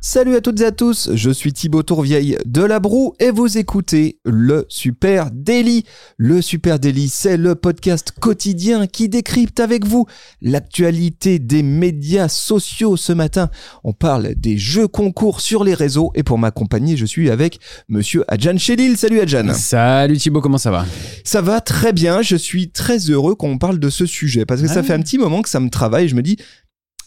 Salut 0.00 0.36
à 0.36 0.40
toutes 0.40 0.60
et 0.60 0.64
à 0.64 0.70
tous, 0.70 1.10
je 1.14 1.28
suis 1.28 1.52
Thibaut 1.52 1.82
Tourvieille 1.82 2.38
de 2.46 2.62
La 2.62 2.78
Broue 2.78 3.14
et 3.18 3.32
vous 3.32 3.58
écoutez 3.58 4.20
le 4.24 4.64
Super 4.68 5.32
Daily. 5.32 5.84
Le 6.16 6.40
Super 6.40 6.78
Daily, 6.78 7.08
c'est 7.08 7.36
le 7.36 7.56
podcast 7.56 8.12
quotidien 8.12 8.86
qui 8.86 9.08
décrypte 9.08 9.58
avec 9.58 9.84
vous 9.84 10.06
l'actualité 10.40 11.40
des 11.40 11.64
médias 11.64 12.28
sociaux. 12.28 12.96
Ce 12.96 13.12
matin, 13.12 13.50
on 13.82 13.92
parle 13.92 14.36
des 14.36 14.56
jeux 14.56 14.86
concours 14.86 15.40
sur 15.40 15.64
les 15.64 15.74
réseaux 15.74 16.12
et 16.14 16.22
pour 16.22 16.38
m'accompagner, 16.38 16.96
je 16.96 17.04
suis 17.04 17.28
avec 17.28 17.58
monsieur 17.88 18.22
Adjan 18.28 18.56
Chelil. 18.56 18.96
Salut 18.96 19.18
Adjan. 19.18 19.52
Salut 19.52 20.16
Thibaut, 20.16 20.40
comment 20.40 20.58
ça 20.58 20.70
va? 20.70 20.86
Ça 21.24 21.42
va 21.42 21.60
très 21.60 21.92
bien, 21.92 22.22
je 22.22 22.36
suis 22.36 22.70
très 22.70 22.98
heureux 23.10 23.34
qu'on 23.34 23.58
parle 23.58 23.80
de 23.80 23.90
ce 23.90 24.06
sujet 24.06 24.46
parce 24.46 24.62
que 24.62 24.68
ça 24.68 24.84
fait 24.84 24.94
un 24.94 25.00
petit 25.00 25.18
moment 25.18 25.42
que 25.42 25.48
ça 25.48 25.58
me 25.58 25.70
travaille, 25.70 26.08
je 26.08 26.14
me 26.14 26.22
dis 26.22 26.36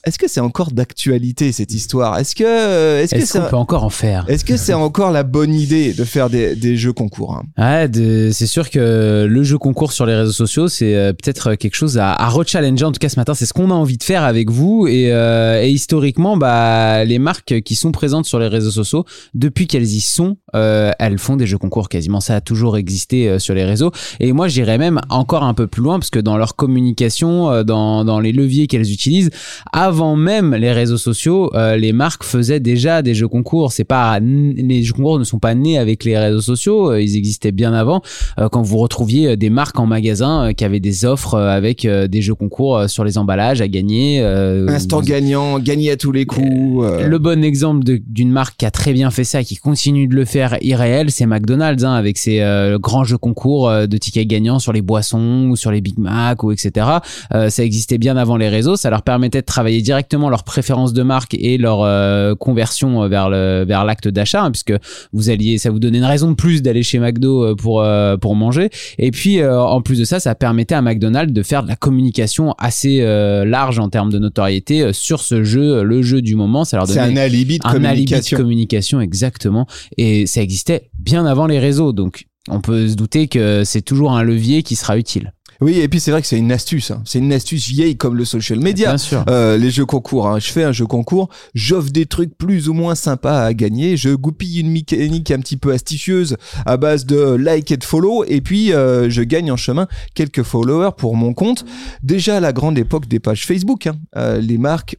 est-ce 0.05 0.17
que 0.17 0.27
c'est 0.27 0.39
encore 0.39 0.71
d'actualité 0.71 1.51
cette 1.51 1.73
histoire? 1.73 2.17
Est-ce 2.17 2.35
que 2.35 2.43
euh, 2.43 3.01
est-ce 3.03 3.13
que 3.13 3.19
Est-ce 3.19 3.33
c'est 3.33 3.39
qu'on 3.39 3.49
peut 3.49 3.55
encore 3.55 3.83
en 3.83 3.89
faire? 3.89 4.25
Est-ce 4.27 4.43
que 4.43 4.57
c'est 4.57 4.73
encore 4.73 5.11
la 5.11 5.23
bonne 5.23 5.53
idée 5.53 5.93
de 5.93 6.03
faire 6.03 6.29
des, 6.29 6.55
des 6.55 6.75
jeux 6.77 6.93
concours 6.93 7.35
hein? 7.35 7.43
Ouais, 7.57 7.87
de- 7.87 8.29
c'est 8.33 8.47
sûr 8.47 8.69
que 8.69 9.27
le 9.29 9.43
jeu 9.43 9.57
concours 9.57 9.91
sur 9.93 10.05
les 10.05 10.15
réseaux 10.15 10.31
sociaux, 10.31 10.67
c'est 10.67 10.95
euh, 10.95 11.13
peut-être 11.13 11.55
quelque 11.55 11.75
chose 11.75 11.97
à, 11.97 12.13
à 12.13 12.29
rechallenger. 12.29 12.85
En 12.85 12.91
tout 12.91 12.99
cas, 12.99 13.09
ce 13.09 13.19
matin, 13.19 13.33
c'est 13.35 13.45
ce 13.45 13.53
qu'on 13.53 13.69
a 13.69 13.73
envie 13.75 13.97
de 13.97 14.03
faire 14.03 14.23
avec 14.23 14.49
vous. 14.49 14.87
Et, 14.87 15.11
euh, 15.11 15.61
et 15.61 15.69
historiquement, 15.69 16.35
bah, 16.37 17.05
les 17.05 17.19
marques 17.19 17.61
qui 17.61 17.75
sont 17.75 17.91
présentes 17.91 18.25
sur 18.25 18.39
les 18.39 18.47
réseaux 18.47 18.71
sociaux, 18.71 19.05
depuis 19.35 19.67
qu'elles 19.67 19.83
y 19.91 20.01
sont, 20.01 20.37
euh, 20.55 20.91
elles 20.99 21.19
font 21.19 21.35
des 21.35 21.45
jeux 21.45 21.57
concours 21.59 21.89
quasiment. 21.89 22.21
Ça 22.21 22.35
a 22.37 22.41
toujours 22.41 22.77
existé 22.77 23.27
euh, 23.29 23.37
sur 23.39 23.53
les 23.53 23.65
réseaux. 23.65 23.91
Et 24.19 24.33
moi, 24.33 24.47
j'irais 24.47 24.77
même 24.79 24.99
encore 25.09 25.43
un 25.43 25.53
peu 25.53 25.67
plus 25.67 25.83
loin, 25.83 25.99
parce 25.99 26.09
que 26.09 26.19
dans 26.19 26.37
leur 26.37 26.55
communication, 26.55 27.51
euh, 27.51 27.63
dans, 27.63 28.03
dans 28.03 28.19
les 28.19 28.31
leviers 28.31 28.65
qu'elles 28.67 28.91
utilisent, 28.91 29.29
avant 29.71 29.90
même 29.91 30.55
les 30.55 30.71
réseaux 30.71 30.97
sociaux, 30.97 31.51
euh, 31.55 31.77
les 31.77 31.93
marques 31.93 32.23
faisaient 32.23 32.59
déjà 32.59 33.01
des 33.01 33.13
jeux 33.13 33.27
concours. 33.27 33.71
C'est 33.71 33.83
pas 33.83 34.19
les 34.19 34.83
jeux 34.83 34.93
concours 34.93 35.19
ne 35.19 35.23
sont 35.23 35.39
pas 35.39 35.55
nés 35.55 35.77
avec 35.77 36.03
les 36.03 36.17
réseaux 36.17 36.41
sociaux, 36.41 36.91
euh, 36.91 37.01
ils 37.01 37.15
existaient 37.17 37.51
bien 37.51 37.73
avant. 37.73 38.01
Euh, 38.39 38.49
quand 38.49 38.61
vous 38.61 38.77
retrouviez 38.77 39.27
euh, 39.29 39.35
des 39.35 39.49
marques 39.49 39.79
en 39.79 39.85
magasin 39.85 40.47
euh, 40.49 40.53
qui 40.53 40.63
avaient 40.65 40.79
des 40.79 41.05
offres 41.05 41.37
avec 41.37 41.87
des 41.87 42.21
jeux 42.21 42.35
concours 42.35 42.89
sur 42.89 43.03
les 43.03 43.17
emballages 43.17 43.61
à 43.61 43.67
gagner. 43.67 44.19
euh, 44.21 44.67
Instant 44.67 45.01
gagnant, 45.01 45.59
gagner 45.59 45.91
à 45.91 45.97
tous 45.97 46.11
les 46.11 46.25
coups. 46.25 46.45
le 46.45 47.17
bon 47.17 47.43
exemple 47.43 47.83
d'une 47.83 48.31
marque 48.31 48.57
qui 48.57 48.65
a 48.65 48.71
très 48.71 48.93
bien 48.93 49.11
fait 49.11 49.23
ça 49.23 49.41
et 49.41 49.45
qui 49.45 49.55
continue 49.55 50.07
de 50.07 50.15
le 50.15 50.25
faire 50.25 50.57
irréel, 50.61 51.11
c'est 51.11 51.25
McDonald's, 51.25 51.83
hein, 51.83 51.93
avec 51.93 52.17
ses 52.17 52.41
grands 52.79 53.03
jeux 53.03 53.17
concours 53.17 53.69
de 53.71 53.97
tickets 53.97 54.27
gagnants 54.27 54.59
sur 54.59 54.73
les 54.73 54.81
boissons 54.81 55.47
ou 55.49 55.55
sur 55.55 55.71
les 55.71 55.81
Big 55.81 55.97
Mac 55.97 56.43
ou 56.43 56.51
etc. 56.51 56.87
Euh, 57.33 57.49
ça 57.49 57.63
existait 57.63 57.97
bien 57.97 58.17
avant 58.17 58.37
les 58.37 58.49
réseaux, 58.49 58.75
ça 58.75 58.89
leur 58.89 59.01
permettait 59.01 59.41
de 59.41 59.45
travailler 59.45 59.80
directement 59.81 60.29
leurs 60.29 60.43
préférences 60.43 60.93
de 60.93 61.03
marque 61.03 61.33
et 61.33 61.57
leur 61.57 61.81
euh, 61.81 62.35
conversion 62.35 63.07
vers 63.07 63.29
le 63.29 63.65
vers 63.67 63.85
l'acte 63.85 64.07
d'achat, 64.07 64.43
hein, 64.43 64.51
puisque 64.51 64.73
vous 65.13 65.29
alliez, 65.29 65.57
ça 65.57 65.69
vous 65.69 65.79
donnait 65.79 65.97
une 65.99 66.05
raison 66.05 66.29
de 66.31 66.35
plus 66.35 66.61
d'aller 66.61 66.83
chez 66.83 66.99
McDo 66.99 67.43
euh, 67.43 67.55
pour 67.55 67.81
euh, 67.81 68.17
pour 68.17 68.35
manger. 68.35 68.69
Et 68.97 69.11
puis 69.11 69.39
euh, 69.39 69.61
en 69.61 69.81
plus 69.81 69.99
de 69.99 70.05
ça, 70.05 70.19
ça 70.19 70.35
permettait 70.35 70.75
à 70.75 70.81
McDonald's 70.81 71.33
de 71.33 71.43
faire 71.43 71.63
de 71.63 71.67
la 71.67 71.75
communication 71.75 72.53
assez 72.57 73.01
euh, 73.01 73.45
large 73.45 73.79
en 73.79 73.89
termes 73.89 74.11
de 74.11 74.19
notoriété 74.19 74.81
euh, 74.81 74.93
sur 74.93 75.21
ce 75.21 75.43
jeu, 75.43 75.77
euh, 75.77 75.83
le 75.83 76.01
jeu 76.01 76.21
du 76.21 76.35
moment. 76.35 76.65
Ça 76.65 76.77
leur 76.77 76.87
c'est 76.87 76.95
donnait 76.95 77.19
un 77.19 77.23
alibi 77.23 77.59
de 77.59 77.67
un 77.67 77.83
alibi 77.83 78.05
de 78.05 78.09
communication. 78.11 78.37
communication 78.37 79.01
exactement 79.01 79.67
et 79.97 80.25
ça 80.25 80.41
existait 80.41 80.89
bien 80.99 81.25
avant 81.25 81.47
les 81.47 81.59
réseaux 81.59 81.91
donc 81.93 82.25
on 82.49 82.59
peut 82.59 82.87
se 82.87 82.95
douter 82.95 83.27
que 83.27 83.63
c'est 83.63 83.81
toujours 83.81 84.13
un 84.13 84.23
levier 84.23 84.63
qui 84.63 84.75
sera 84.75 84.97
utile. 84.97 85.33
Oui, 85.61 85.79
et 85.79 85.87
puis 85.87 85.99
c'est 85.99 86.11
vrai 86.11 86.21
que 86.21 86.27
c'est 86.27 86.37
une 86.37 86.51
astuce. 86.51 86.91
hein. 86.91 87.01
C'est 87.05 87.19
une 87.19 87.31
astuce 87.31 87.67
vieille 87.67 87.95
comme 87.95 88.15
le 88.15 88.25
social 88.25 88.59
media. 88.59 88.89
Bien 88.89 88.97
sûr. 88.97 89.23
Euh, 89.29 89.57
les 89.57 89.69
jeux 89.69 89.85
concours, 89.85 90.27
hein. 90.27 90.39
je 90.39 90.51
fais 90.51 90.63
un 90.63 90.71
jeu 90.71 90.87
concours, 90.87 91.29
j'offre 91.53 91.91
des 91.91 92.05
trucs 92.07 92.35
plus 92.37 92.67
ou 92.67 92.73
moins 92.73 92.95
sympas 92.95 93.45
à 93.45 93.53
gagner, 93.53 93.95
je 93.95 94.09
goupille 94.09 94.59
une 94.59 94.71
mécanique 94.71 95.29
un 95.31 95.39
petit 95.39 95.57
peu 95.57 95.71
astucieuse 95.71 96.37
à 96.65 96.77
base 96.77 97.05
de 97.05 97.17
like 97.17 97.71
et 97.71 97.77
de 97.77 97.83
follow, 97.83 98.23
et 98.27 98.41
puis 98.41 98.73
euh, 98.73 99.09
je 99.09 99.21
gagne 99.21 99.51
en 99.51 99.57
chemin 99.57 99.87
quelques 100.15 100.43
followers 100.43 100.91
pour 100.97 101.15
mon 101.15 101.33
compte. 101.33 101.65
Déjà 102.01 102.37
à 102.37 102.39
la 102.39 102.53
grande 102.53 102.77
époque 102.77 103.07
des 103.07 103.19
pages 103.19 103.45
Facebook, 103.45 103.87
hein, 103.87 103.95
euh, 104.17 104.39
les 104.39 104.57
marques 104.57 104.97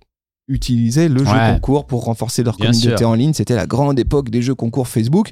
utilisaient 0.48 1.08
le 1.08 1.25
jeu 1.25 1.32
concours 1.54 1.86
pour 1.86 2.04
renforcer 2.04 2.42
leur 2.42 2.56
Bien 2.56 2.70
communauté 2.72 2.98
sûr. 2.98 3.08
en 3.08 3.14
ligne. 3.14 3.32
C'était 3.32 3.54
la 3.54 3.66
grande 3.66 3.98
époque 3.98 4.28
des 4.28 4.42
jeux 4.42 4.54
concours 4.54 4.88
Facebook. 4.88 5.30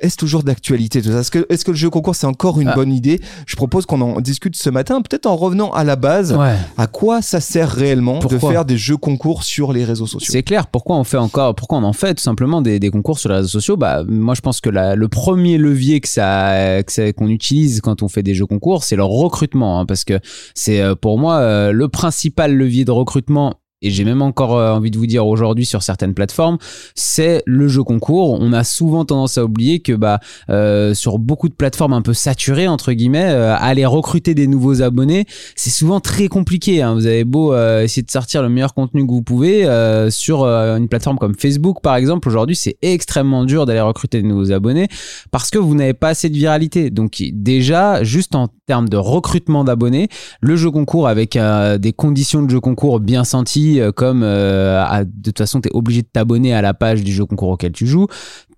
Est-ce 0.00 0.16
toujours 0.16 0.42
d'actualité 0.42 1.02
tout 1.02 1.10
ça? 1.10 1.20
Est-ce 1.20 1.30
que, 1.64 1.70
le 1.70 1.76
jeu 1.76 1.90
concours 1.90 2.14
c'est 2.14 2.26
encore 2.26 2.60
une 2.60 2.68
Ah. 2.68 2.74
bonne 2.74 2.92
idée? 2.92 3.20
Je 3.46 3.56
propose 3.56 3.84
qu'on 3.86 4.00
en 4.00 4.20
discute 4.20 4.56
ce 4.56 4.70
matin, 4.70 5.02
peut-être 5.02 5.26
en 5.26 5.36
revenant 5.36 5.70
à 5.72 5.82
la 5.84 5.96
base. 5.96 6.32
Ouais. 6.34 6.54
À 6.76 6.86
quoi 6.86 7.20
ça 7.22 7.40
sert 7.40 7.68
réellement 7.70 8.18
de 8.20 8.38
faire 8.38 8.64
des 8.64 8.76
jeux 8.78 8.96
concours 8.96 9.42
sur 9.42 9.72
les 9.72 9.84
réseaux 9.84 10.06
sociaux? 10.06 10.30
C'est 10.32 10.42
clair. 10.42 10.66
Pourquoi 10.68 10.96
on 10.96 11.04
fait 11.04 11.16
encore, 11.16 11.54
pourquoi 11.54 11.78
on 11.78 11.84
en 11.84 11.92
fait 11.92 12.14
tout 12.14 12.22
simplement 12.22 12.62
des, 12.62 12.78
des 12.78 12.90
concours 12.90 13.18
sur 13.18 13.28
les 13.30 13.36
réseaux 13.36 13.48
sociaux? 13.48 13.76
Bah, 13.76 14.02
moi, 14.06 14.34
je 14.34 14.40
pense 14.40 14.60
que 14.60 14.70
la- 14.70 14.94
le 14.94 15.08
premier 15.08 15.58
levier 15.58 16.00
que 16.00 16.08
ça, 16.08 16.82
qu'on 17.16 17.28
utilise 17.28 17.80
quand 17.80 18.02
on 18.02 18.08
fait 18.08 18.22
des 18.22 18.34
jeux 18.34 18.46
concours, 18.46 18.84
c'est 18.84 18.96
le 18.96 19.04
recrutement, 19.04 19.80
hein, 19.80 19.86
parce 19.86 20.04
que 20.04 20.20
c'est 20.54 20.80
euh, 20.80 20.94
pour 20.94 21.18
moi 21.18 21.36
euh, 21.38 21.72
le 21.72 21.88
principal 21.88 22.54
levier 22.54 22.84
de 22.84 22.90
recrutement. 22.92 23.54
Et 23.84 23.90
j'ai 23.90 24.04
même 24.04 24.22
encore 24.22 24.56
euh, 24.56 24.72
envie 24.72 24.90
de 24.90 24.96
vous 24.96 25.06
dire 25.06 25.26
aujourd'hui 25.26 25.66
sur 25.66 25.82
certaines 25.82 26.14
plateformes, 26.14 26.56
c'est 26.94 27.42
le 27.44 27.68
jeu 27.68 27.84
concours. 27.84 28.38
On 28.40 28.54
a 28.54 28.64
souvent 28.64 29.04
tendance 29.04 29.36
à 29.36 29.44
oublier 29.44 29.80
que 29.80 29.92
bah 29.92 30.20
euh, 30.48 30.94
sur 30.94 31.18
beaucoup 31.18 31.50
de 31.50 31.54
plateformes 31.54 31.92
un 31.92 32.00
peu 32.00 32.14
saturées 32.14 32.66
entre 32.66 32.92
guillemets, 32.92 33.26
euh, 33.28 33.54
aller 33.58 33.84
recruter 33.84 34.34
des 34.34 34.46
nouveaux 34.46 34.80
abonnés, 34.80 35.26
c'est 35.54 35.68
souvent 35.68 36.00
très 36.00 36.28
compliqué. 36.28 36.80
hein. 36.80 36.94
Vous 36.94 37.06
avez 37.06 37.24
beau 37.24 37.54
essayer 37.54 38.02
de 38.02 38.10
sortir 38.10 38.42
le 38.42 38.48
meilleur 38.48 38.72
contenu 38.72 39.06
que 39.06 39.12
vous 39.12 39.22
pouvez 39.22 39.68
sur 40.10 40.44
une 40.44 40.88
plateforme 40.88 41.18
comme 41.18 41.34
Facebook 41.34 41.82
par 41.82 41.96
exemple. 41.96 42.26
Aujourd'hui, 42.28 42.56
c'est 42.56 42.78
extrêmement 42.80 43.44
dur 43.44 43.66
d'aller 43.66 43.80
recruter 43.80 44.22
de 44.22 44.26
nouveaux 44.26 44.50
abonnés 44.50 44.88
parce 45.30 45.50
que 45.50 45.58
vous 45.58 45.74
n'avez 45.74 45.92
pas 45.92 46.08
assez 46.08 46.30
de 46.30 46.34
viralité. 46.34 46.88
Donc 46.88 47.22
déjà, 47.32 48.02
juste 48.02 48.34
en 48.34 48.48
termes 48.66 48.88
de 48.88 48.96
recrutement 48.96 49.62
d'abonnés, 49.64 50.08
le 50.40 50.56
jeu 50.56 50.70
concours 50.70 51.06
avec 51.06 51.38
des 51.78 51.92
conditions 51.92 52.42
de 52.42 52.50
jeu 52.50 52.60
concours 52.60 53.00
bien 53.00 53.24
senties, 53.24 53.73
euh, 53.80 53.92
comme 53.92 54.22
euh, 54.22 55.04
de 55.04 55.30
toute 55.30 55.38
façon, 55.38 55.60
tu 55.60 55.68
es 55.68 55.72
obligé 55.74 56.02
de 56.02 56.08
t'abonner 56.12 56.54
à 56.54 56.62
la 56.62 56.74
page 56.74 57.02
du 57.02 57.12
jeu 57.12 57.26
concours 57.26 57.50
auquel 57.50 57.72
tu 57.72 57.86
joues, 57.86 58.06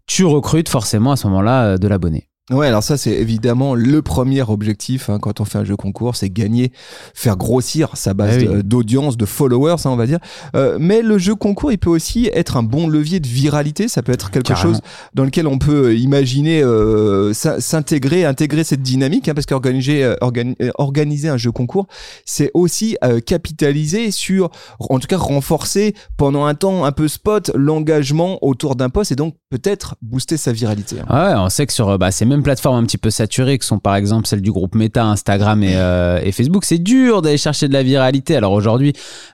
tu 0.07 0.25
recrutes 0.25 0.69
forcément 0.69 1.13
à 1.13 1.17
ce 1.17 1.27
moment-là 1.29 1.65
euh, 1.65 1.79
de 1.79 1.89
l'abonné. 1.89 2.29
Ouais, 2.53 2.69
alors 2.69 2.85
ça 2.85 2.97
c'est 2.97 3.11
évidemment 3.11 3.75
le 3.75 4.03
premier 4.03 4.41
objectif 4.43 5.11
hein, 5.11 5.19
quand 5.21 5.41
on 5.41 5.45
fait 5.45 5.59
un 5.59 5.65
jeu 5.65 5.75
concours, 5.75 6.15
c'est 6.15 6.31
gagner, 6.31 6.71
faire 7.13 7.37
grossir 7.37 7.91
sa 7.95 8.15
base 8.15 8.35
Ah 8.35 8.39
oui. 8.39 8.47
de- 8.47 8.63
d'audience, 8.63 9.17
de 9.17 9.27
followers, 9.27 9.75
hein, 9.85 9.91
on 9.91 9.97
va 9.97 10.07
dire. 10.07 10.21
Euh, 10.55 10.77
mais 10.81 11.03
le 11.03 11.19
jeu 11.19 11.35
concours, 11.35 11.73
il 11.73 11.79
peut 11.79 11.91
aussi 11.91 12.31
être 12.33 12.57
un 12.57 12.63
bon 12.63 12.87
levier 12.87 13.19
de 13.19 13.27
viralité. 13.27 13.89
Ça 13.89 14.03
peut 14.03 14.13
être 14.13 14.31
quelque 14.31 14.47
Carrément. 14.47 14.75
chose 14.75 14.81
dans 15.13 15.25
lequel 15.25 15.49
on 15.49 15.59
peut 15.59 15.97
imaginer 15.97 16.63
euh, 16.63 17.33
s'in- 17.33 17.59
s'intégrer, 17.59 18.25
intégrer 18.25 18.63
cette 18.63 18.83
dynamique, 18.83 19.29
hein, 19.29 19.35
parce 19.35 19.47
qu'organiser 19.47 20.05
euh, 20.05 20.15
organi- 20.21 20.55
organiser 20.79 21.29
un 21.29 21.37
jeu 21.39 21.51
concours, 21.51 21.89
c'est 22.27 22.53
aussi 22.55 22.97
euh, 23.03 23.19
capitaliser 23.19 24.13
sur, 24.13 24.51
en 24.79 25.01
tout 25.01 25.09
cas 25.09 25.17
renforcer 25.19 25.95
pendant 26.17 26.45
un 26.45 26.55
temps 26.55 26.85
un 26.85 26.93
peu 26.93 27.09
spot 27.09 27.51
l'engagement 27.57 28.39
autour 28.45 28.77
d'un 28.77 28.89
poste 28.89 29.11
et 29.11 29.17
donc 29.17 29.35
peut-être 29.51 29.97
booster 30.01 30.37
sa 30.37 30.53
viralité. 30.53 31.01
hein. 31.01 31.07
Ah 31.09 31.27
ouais, 31.27 31.35
on 31.41 31.49
sait 31.49 31.67
que 31.67 31.73
sur 31.73 31.99
bah, 31.99 32.13
ces 32.13 32.25
plateformes 32.43 32.77
un 32.77 32.85
petit 32.85 32.99
peu 32.99 33.11
saturées, 33.11 33.59
que 33.59 33.65
sont 33.65 33.79
par 33.79 33.97
exemple 33.97 34.27
celles 34.27 34.43
du 34.43 34.53
groupe 34.53 34.75
Meta, 34.75 35.05
Instagram 35.05 35.63
et, 35.63 35.75
euh, 35.75 36.21
et 36.23 36.33
Facebook, 36.33 36.65
c'est 36.65 36.79
dur 36.79 37.23
d'aller 37.23 37.37
chercher 37.37 37.69
de 37.69 37.73
la 37.73 37.83
viralité. 37.83 38.37
Alors 38.37 38.53
aujourd'hui, 38.53 38.93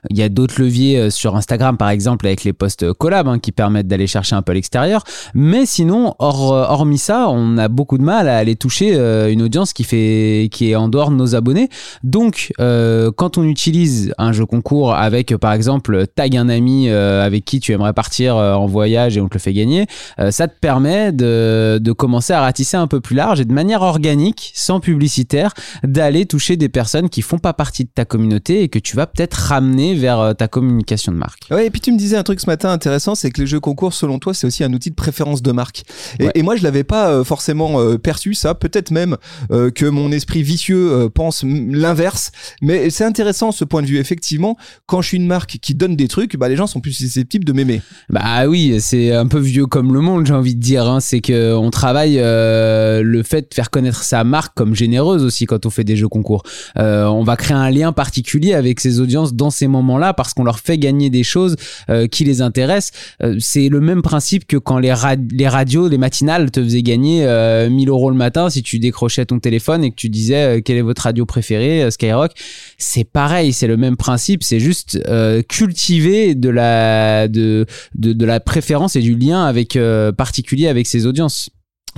il 0.09 0.17
y 0.17 0.23
a 0.23 0.29
d'autres 0.29 0.61
leviers 0.61 0.97
euh, 0.97 1.09
sur 1.09 1.35
Instagram, 1.35 1.77
par 1.77 1.89
exemple, 1.89 2.25
avec 2.25 2.43
les 2.43 2.53
posts 2.53 2.91
collab 2.93 3.27
hein, 3.27 3.39
qui 3.39 3.51
permettent 3.51 3.87
d'aller 3.87 4.07
chercher 4.07 4.35
un 4.35 4.41
peu 4.41 4.51
à 4.51 4.55
l'extérieur. 4.55 5.03
Mais 5.33 5.65
sinon, 5.65 6.09
euh, 6.09 6.13
hormis 6.21 6.97
ça, 6.97 7.27
on 7.29 7.57
a 7.57 7.67
beaucoup 7.67 7.97
de 7.97 8.03
mal 8.03 8.27
à 8.27 8.37
aller 8.37 8.55
toucher 8.55 8.93
une 8.93 9.41
audience 9.41 9.73
qui, 9.73 9.83
fait, 9.83 10.49
qui 10.51 10.71
est 10.71 10.75
en 10.75 10.87
dehors 10.87 11.09
de 11.09 11.15
nos 11.15 11.35
abonnés. 11.35 11.69
Donc, 12.03 12.51
quand 12.57 13.37
on 13.37 13.43
utilise 13.43 14.13
un 14.17 14.31
jeu 14.31 14.45
concours 14.45 14.93
avec, 14.93 15.35
par 15.37 15.53
exemple, 15.53 16.05
tag 16.07 16.35
un 16.35 16.49
ami 16.49 16.89
avec 16.89 17.45
qui 17.45 17.59
tu 17.59 17.71
aimerais 17.71 17.93
partir 17.93 18.35
en 18.35 18.65
voyage 18.65 19.17
et 19.17 19.21
on 19.21 19.27
te 19.27 19.35
le 19.35 19.39
fait 19.39 19.53
gagner, 19.53 19.85
ça 20.29 20.47
te 20.47 20.57
permet 20.59 21.11
de, 21.11 21.79
de 21.81 21.91
commencer 21.91 22.33
à 22.33 22.41
ratisser 22.41 22.77
un 22.77 22.87
peu 22.87 22.92
plus 22.99 23.15
large 23.15 23.39
et 23.39 23.45
de 23.45 23.53
manière 23.53 23.81
organique, 23.81 24.51
sans 24.55 24.79
publicitaire, 24.79 25.53
d'aller 25.83 26.25
toucher 26.25 26.57
des 26.57 26.69
personnes 26.69 27.09
qui 27.09 27.21
font 27.21 27.37
pas 27.39 27.53
partie 27.53 27.83
de 27.85 27.89
ta 27.93 28.05
communauté 28.05 28.63
et 28.63 28.69
que 28.69 28.79
tu 28.79 28.95
vas 28.95 29.07
peut-être 29.07 29.33
ramener 29.35 29.95
vers 29.95 30.19
euh, 30.19 30.33
ta 30.33 30.47
communication 30.47 31.11
de 31.11 31.17
marque. 31.17 31.43
Ouais, 31.51 31.67
et 31.67 31.69
puis 31.69 31.81
tu 31.81 31.91
me 31.91 31.97
disais 31.97 32.17
un 32.17 32.23
truc 32.23 32.39
ce 32.39 32.47
matin 32.47 32.69
intéressant, 32.71 33.15
c'est 33.15 33.31
que 33.31 33.41
les 33.41 33.47
jeux 33.47 33.59
concours, 33.59 33.93
selon 33.93 34.19
toi, 34.19 34.33
c'est 34.33 34.47
aussi 34.47 34.63
un 34.63 34.73
outil 34.73 34.89
de 34.89 34.95
préférence 34.95 35.41
de 35.41 35.51
marque. 35.51 35.83
Et, 36.19 36.25
Ouais. 36.25 36.31
et 36.35 36.41
moi, 36.43 36.55
je 36.55 36.63
l'avais 36.63 36.83
pas 36.83 37.09
euh, 37.09 37.23
forcément 37.23 37.79
euh, 37.79 37.97
perçu 37.97 38.33
ça. 38.33 38.53
Peut-être 38.55 38.91
même 38.91 39.17
que 39.49 39.85
mon 39.85 40.11
esprit 40.11 40.43
vicieux 40.43 41.09
pense 41.13 41.43
l'inverse. 41.43 42.31
Mais 42.61 42.89
c'est 42.89 43.03
intéressant 43.03 43.51
ce 43.51 43.63
point 43.65 43.81
de 43.81 43.87
vue. 43.87 43.97
Effectivement, 43.97 44.57
quand 44.85 45.01
je 45.01 45.09
suis 45.09 45.17
une 45.17 45.27
marque 45.27 45.57
qui 45.61 45.75
donne 45.75 45.95
des 45.95 46.07
trucs, 46.07 46.35
bah 46.37 46.49
les 46.49 46.55
gens 46.55 46.67
sont 46.67 46.79
plus 46.81 46.93
susceptibles 46.93 47.45
de 47.45 47.53
m'aimer. 47.53 47.81
Bah 48.09 48.47
oui, 48.47 48.77
c'est 48.79 49.13
un 49.13 49.27
peu 49.27 49.39
vieux 49.39 49.65
comme 49.65 49.93
le 49.93 50.01
monde, 50.01 50.25
j'ai 50.25 50.33
envie 50.33 50.55
de 50.55 50.61
dire. 50.61 50.87
hein. 50.89 50.99
C'est 50.99 51.21
que 51.21 51.53
on 51.55 51.69
travaille 51.69 52.19
euh, 52.19 52.82
euh, 52.83 53.01
le 53.03 53.23
fait 53.23 53.49
de 53.49 53.53
faire 53.53 53.69
connaître 53.69 54.03
sa 54.03 54.23
marque 54.23 54.53
comme 54.55 54.75
généreuse 54.75 55.23
aussi 55.23 55.45
quand 55.45 55.65
on 55.65 55.69
fait 55.69 55.83
des 55.83 55.95
jeux 55.95 56.07
concours. 56.07 56.43
Euh, 56.77 57.05
on 57.05 57.23
va 57.23 57.35
créer 57.35 57.57
un 57.57 57.69
lien 57.71 57.91
particulier 57.93 58.53
avec 58.53 58.79
ces 58.79 58.99
audiences 58.99 59.33
dans 59.33 59.49
ces 59.49 59.67
moments-là 59.67 60.13
parce 60.13 60.33
qu'on 60.33 60.43
leur 60.43 60.59
fait 60.59 60.77
gagner 60.77 61.09
des 61.09 61.23
choses 61.23 61.55
euh, 61.89 62.07
qui 62.07 62.23
les 62.23 62.41
intéressent. 62.41 62.91
C'est 63.39 63.69
le 63.69 63.79
même 63.79 64.01
principe 64.01 64.45
que 64.45 64.57
quand 64.57 64.79
les, 64.79 64.93
ra- 64.93 65.15
les 65.31 65.47
radios, 65.47 65.87
les 65.87 65.97
matinales 65.97 66.51
te 66.51 66.61
faisaient 66.63 66.83
gagner 66.83 67.25
euh, 67.25 67.69
1000 67.69 67.89
euros 67.89 68.09
le 68.09 68.15
matin 68.17 68.49
si 68.49 68.61
tu 68.63 68.79
décrochais 68.79 69.25
ton 69.25 69.39
téléphone 69.39 69.83
et 69.83 69.89
que 69.91 69.95
tu 69.95 70.09
disais 70.09 70.61
quelle 70.63 70.77
est 70.77 70.81
votre 70.81 71.03
radio 71.03 71.25
préférée, 71.25 71.89
Skyrock. 71.89 72.31
C'est 72.77 73.05
pareil, 73.05 73.53
c'est 73.53 73.67
le 73.67 73.77
même 73.77 73.97
principe, 73.97 74.43
c'est 74.43 74.59
juste 74.59 74.99
cultiver 75.47 76.35
de 76.35 76.49
la 76.49 77.27
de, 77.27 77.65
de 77.95 78.25
la 78.25 78.39
préférence 78.39 78.95
et 78.95 79.01
du 79.01 79.15
lien 79.15 79.45
avec 79.45 79.77
particulier 80.17 80.67
avec 80.67 80.87
ses 80.87 81.05
audiences 81.05 81.49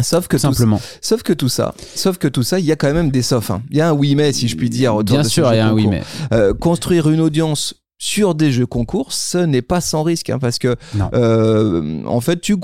Sauf 0.01 0.27
que 0.27 0.37
tout 0.49 0.53
sauf 1.01 1.23
que 1.23 1.33
tout 1.33 1.49
ça, 1.49 1.73
sauf 1.95 2.17
que 2.17 2.27
tout 2.27 2.43
ça, 2.43 2.59
il 2.59 2.65
y 2.65 2.71
a 2.71 2.75
quand 2.75 2.93
même 2.93 3.11
des 3.11 3.21
saufs. 3.21 3.49
hein. 3.51 3.61
Il 3.69 3.77
y 3.77 3.81
a 3.81 3.89
un 3.89 3.93
oui 3.93 4.15
mais 4.15 4.33
si 4.33 4.47
je 4.47 4.57
puis 4.57 4.69
dire. 4.69 4.95
autour 4.95 5.15
Bien 5.17 5.23
de 5.23 5.29
sûr, 5.29 5.51
il 5.53 5.57
y 5.57 5.59
a 5.59 5.67
un 5.67 5.73
oui 5.73 5.87
mais 5.87 6.03
Euh, 6.33 6.53
construire 6.53 7.09
une 7.09 7.21
audience 7.21 7.75
sur 7.97 8.35
des 8.35 8.51
jeux 8.51 8.65
concours, 8.65 9.13
ce 9.13 9.37
n'est 9.37 9.61
pas 9.61 9.79
sans 9.79 10.03
risque, 10.03 10.29
hein, 10.29 10.37
parce 10.37 10.59
que 10.59 10.75
euh, 11.13 12.03
en 12.05 12.19
fait, 12.19 12.41
tu 12.41 12.57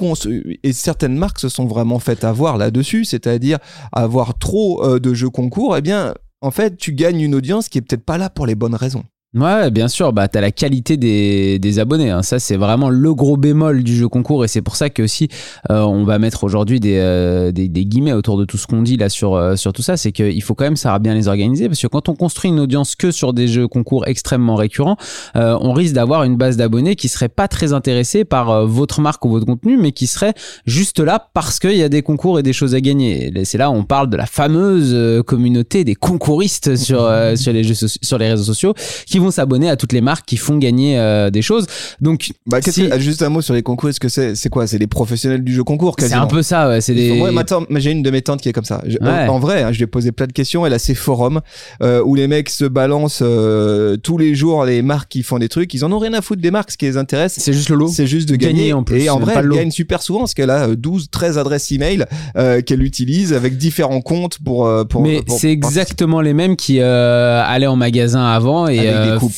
et 0.63 0.73
certaines 0.73 1.15
marques 1.15 1.39
se 1.39 1.47
sont 1.47 1.65
vraiment 1.65 1.99
faites 1.99 2.25
avoir 2.25 2.57
là-dessus, 2.57 3.05
c'est-à-dire 3.05 3.57
avoir 3.93 4.37
trop 4.37 4.83
euh, 4.83 4.99
de 4.99 5.13
jeux 5.13 5.29
concours. 5.29 5.77
Eh 5.77 5.81
bien, 5.81 6.13
en 6.41 6.51
fait, 6.51 6.75
tu 6.75 6.91
gagnes 6.93 7.21
une 7.21 7.35
audience 7.35 7.69
qui 7.69 7.77
est 7.77 7.81
peut-être 7.81 8.03
pas 8.03 8.17
là 8.17 8.29
pour 8.29 8.45
les 8.45 8.55
bonnes 8.55 8.75
raisons. 8.75 9.03
Ouais, 9.33 9.71
bien 9.71 9.87
sûr, 9.87 10.11
bah 10.11 10.27
t'as 10.27 10.41
la 10.41 10.51
qualité 10.51 10.97
des, 10.97 11.57
des 11.57 11.79
abonnés. 11.79 12.09
hein. 12.09 12.21
Ça, 12.21 12.37
c'est 12.37 12.57
vraiment 12.57 12.89
le 12.89 13.13
gros 13.15 13.37
bémol 13.37 13.81
du 13.81 13.95
jeu 13.95 14.09
concours, 14.09 14.43
et 14.43 14.49
c'est 14.49 14.61
pour 14.61 14.75
ça 14.75 14.89
que 14.89 15.01
aussi 15.03 15.29
euh, 15.69 15.83
on 15.83 16.03
va 16.03 16.19
mettre 16.19 16.43
aujourd'hui 16.43 16.81
des, 16.81 16.97
euh, 16.97 17.53
des, 17.53 17.69
des 17.69 17.85
guillemets 17.85 18.11
autour 18.11 18.37
de 18.37 18.43
tout 18.43 18.57
ce 18.57 18.67
qu'on 18.67 18.81
dit 18.81 18.97
là 18.97 19.07
sur 19.07 19.35
euh, 19.35 19.55
sur 19.55 19.71
tout 19.71 19.83
ça. 19.83 19.95
C'est 19.95 20.11
qu'il 20.11 20.43
faut 20.43 20.53
quand 20.53 20.65
même 20.65 20.75
savoir 20.75 20.99
bien 20.99 21.13
les 21.13 21.29
organiser, 21.29 21.69
parce 21.69 21.79
que 21.81 21.87
quand 21.87 22.09
on 22.09 22.15
construit 22.15 22.51
une 22.51 22.59
audience 22.59 22.93
que 22.97 23.09
sur 23.09 23.31
des 23.31 23.47
jeux 23.47 23.69
concours 23.69 24.05
extrêmement 24.05 24.55
récurrents, 24.55 24.97
euh, 25.37 25.57
on 25.61 25.71
risque 25.71 25.93
d'avoir 25.93 26.23
une 26.25 26.35
base 26.35 26.57
d'abonnés 26.57 26.97
qui 26.97 27.07
serait 27.07 27.29
pas 27.29 27.47
très 27.47 27.71
intéressée 27.71 28.25
par 28.25 28.49
euh, 28.49 28.65
votre 28.65 28.99
marque 28.99 29.23
ou 29.23 29.29
votre 29.29 29.45
contenu, 29.45 29.77
mais 29.77 29.93
qui 29.93 30.07
serait 30.07 30.33
juste 30.65 30.99
là 30.99 31.29
parce 31.33 31.57
qu'il 31.61 31.77
y 31.77 31.83
a 31.83 31.89
des 31.89 32.01
concours 32.01 32.37
et 32.37 32.43
des 32.43 32.51
choses 32.51 32.75
à 32.75 32.81
gagner. 32.81 33.31
C'est 33.45 33.57
là 33.57 33.71
où 33.71 33.75
on 33.75 33.85
parle 33.85 34.09
de 34.09 34.17
la 34.17 34.25
fameuse 34.25 34.91
euh, 34.93 35.23
communauté 35.23 35.85
des 35.85 35.95
concouristes 35.95 36.75
sur 36.75 37.09
sur 37.37 37.53
les 37.53 37.63
jeux 37.63 37.75
soci- 37.75 37.99
sur 38.01 38.17
les 38.17 38.27
réseaux 38.27 38.43
sociaux 38.43 38.73
vont 39.21 39.31
s'abonner 39.31 39.69
à 39.69 39.75
toutes 39.77 39.93
les 39.93 40.01
marques 40.01 40.25
qui 40.25 40.37
font 40.37 40.57
gagner 40.57 40.97
euh, 40.99 41.29
des 41.29 41.41
choses. 41.41 41.65
Donc 42.01 42.31
Bah, 42.45 42.59
si- 42.61 42.89
que- 42.89 42.99
juste 42.99 43.21
un 43.21 43.29
mot 43.29 43.41
sur 43.41 43.53
les 43.53 43.63
concours. 43.63 43.89
Est-ce 43.89 43.99
que 43.99 44.09
c'est 44.09 44.35
c'est 44.35 44.49
quoi? 44.49 44.67
C'est 44.67 44.77
les 44.77 44.87
professionnels 44.87 45.43
du 45.43 45.53
jeu 45.53 45.63
concours 45.63 45.95
c'est 45.99 46.13
un 46.13 46.25
peu 46.27 46.41
ça, 46.41 46.67
ouais, 46.67 46.81
c'est 46.81 46.93
des 46.93 47.11
Ouais, 47.21 47.31
j'ai 47.79 47.91
une 47.91 48.03
de 48.03 48.09
mes 48.11 48.21
tantes 48.21 48.41
qui 48.41 48.49
est 48.49 48.53
comme 48.53 48.65
ça. 48.65 48.81
Je- 48.85 48.97
Ouais. 49.01 49.27
En, 49.27 49.35
en 49.35 49.39
vrai, 49.39 49.63
hein, 49.63 49.71
je 49.71 49.77
lui 49.77 49.83
ai 49.83 49.87
posé 49.87 50.11
plein 50.11 50.27
de 50.27 50.31
questions. 50.33 50.65
Elle 50.65 50.73
a 50.73 50.79
ses 50.79 50.95
forums 50.95 51.41
euh, 51.81 52.01
où 52.03 52.15
les 52.15 52.27
mecs 52.27 52.49
se 52.49 52.65
balancent 52.65 53.21
euh, 53.23 53.97
tous 53.97 54.17
les 54.17 54.35
jours 54.35 54.65
les 54.65 54.81
marques 54.81 55.09
qui 55.09 55.23
font 55.23 55.39
des 55.39 55.49
trucs. 55.49 55.73
Ils 55.73 55.83
en 55.85 55.91
ont 55.91 55.97
rien 55.99 56.13
à 56.13 56.21
foutre 56.21 56.41
des 56.41 56.51
marques. 56.51 56.71
Ce 56.71 56.77
qui 56.77 56.85
les 56.85 56.97
intéresse, 56.97 57.35
c'est 57.37 57.53
juste 57.53 57.69
le 57.69 57.75
lot. 57.75 57.87
c'est 57.87 58.07
juste 58.07 58.29
de 58.29 58.35
gagner. 58.35 58.53
Gagner 58.53 58.73
en 58.73 58.83
plus, 58.83 59.01
Et 59.03 59.09
en 59.09 59.19
vrai, 59.19 59.33
elle 59.37 59.49
gagne 59.49 59.71
super 59.71 60.01
souvent 60.01 60.19
parce 60.19 60.33
qu'elle 60.33 60.49
a 60.49 60.67
euh, 60.69 60.75
12, 60.75 61.09
13 61.11 61.37
adresses 61.37 61.71
email 61.71 62.05
euh, 62.37 62.61
qu'elle 62.61 62.83
utilise 62.83 63.33
avec 63.33 63.57
différents 63.57 64.01
comptes 64.01 64.37
pour. 64.43 64.65
euh, 64.67 64.83
pour 64.83 65.01
Mais 65.01 65.21
c'est 65.27 65.51
exactement 65.51 66.21
les 66.21 66.33
mêmes 66.33 66.55
qui 66.55 66.79
euh, 66.79 67.41
allaient 67.45 67.67
en 67.67 67.75
magasin 67.75 68.25
avant 68.25 68.67
et 68.67 68.87
Avec 68.87 69.10
des 69.10 69.10
euh, 69.15 69.19
coupes, 69.19 69.33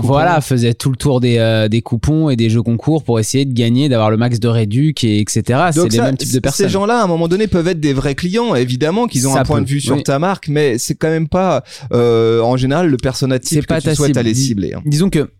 voilà, 0.00 0.40
faisaient 0.40 0.74
tout 0.74 0.90
le 0.90 0.96
tour 0.96 1.20
des, 1.20 1.38
euh, 1.38 1.68
des 1.68 1.82
coupons 1.82 2.30
et 2.30 2.36
des 2.36 2.50
jeux 2.50 2.62
concours 2.62 3.04
pour 3.04 3.18
essayer 3.20 3.44
de 3.44 3.52
gagner, 3.52 3.88
d'avoir 3.88 4.10
le 4.10 4.16
max 4.16 4.40
de 4.40 4.48
réduc 4.48 5.04
et 5.04 5.20
etc. 5.20 5.42
C'est 5.72 5.88
les 5.92 6.00
mêmes 6.00 6.16
types 6.16 6.32
de 6.32 6.38
personnes. 6.40 6.66
Ces 6.66 6.72
gens-là, 6.72 7.00
à 7.00 7.04
un 7.04 7.06
moment 7.06 7.28
donné, 7.28 7.46
peuvent 7.46 7.68
être 7.68 7.80
des 7.80 7.92
vrais 7.92 8.14
clients, 8.14 8.54
évidemment, 8.54 9.06
qu'ils 9.06 9.26
ont 9.28 9.34
Ça 9.34 9.40
un 9.40 9.44
point 9.44 9.60
de 9.60 9.66
vue 9.68 9.80
sur 9.80 9.96
oui. 9.96 10.02
ta 10.02 10.18
marque, 10.18 10.48
mais 10.48 10.78
c'est 10.78 10.94
quand 10.94 11.10
même 11.10 11.28
pas, 11.28 11.62
euh, 11.92 12.40
en 12.40 12.56
général, 12.56 12.88
le 12.88 12.96
persona 12.96 13.38
type 13.38 13.62
que 13.62 13.66
pas 13.66 13.80
tu 13.80 13.94
souhaites 13.94 14.08
cible. 14.08 14.18
aller 14.18 14.34
cibler. 14.34 14.74
hein. 14.74 14.82
Disons 14.84 15.10
que 15.10 15.30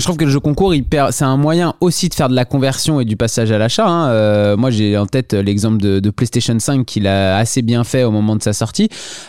je 0.00 0.04
trouve 0.04 0.16
que 0.16 0.24
le 0.24 0.30
jeu 0.30 0.40
concours, 0.40 0.74
c'est 1.10 1.24
un 1.24 1.36
moyen 1.36 1.74
aussi 1.80 2.08
de 2.08 2.14
faire 2.14 2.28
de 2.28 2.34
la 2.34 2.44
conversion 2.44 3.00
et 3.00 3.04
du 3.04 3.16
passage 3.16 3.52
à 3.52 3.58
l'achat. 3.58 3.86
hein. 3.86 4.08
Euh, 4.10 4.56
moi, 4.56 4.70
j'ai 4.70 4.96
en 4.96 5.06
tête 5.06 5.34
l'exemple 5.34 5.78
de, 5.78 6.10
PlayStation 6.10 6.58
5 6.58 6.84
qu'il 6.84 7.06
a 7.06 7.36
assez 7.36 7.62
bien 7.62 7.84
fait 7.84 8.04
au 8.04 8.10
moment 8.10 8.34
de 8.36 8.42
sa 8.42 8.52
sortie. 8.52 8.88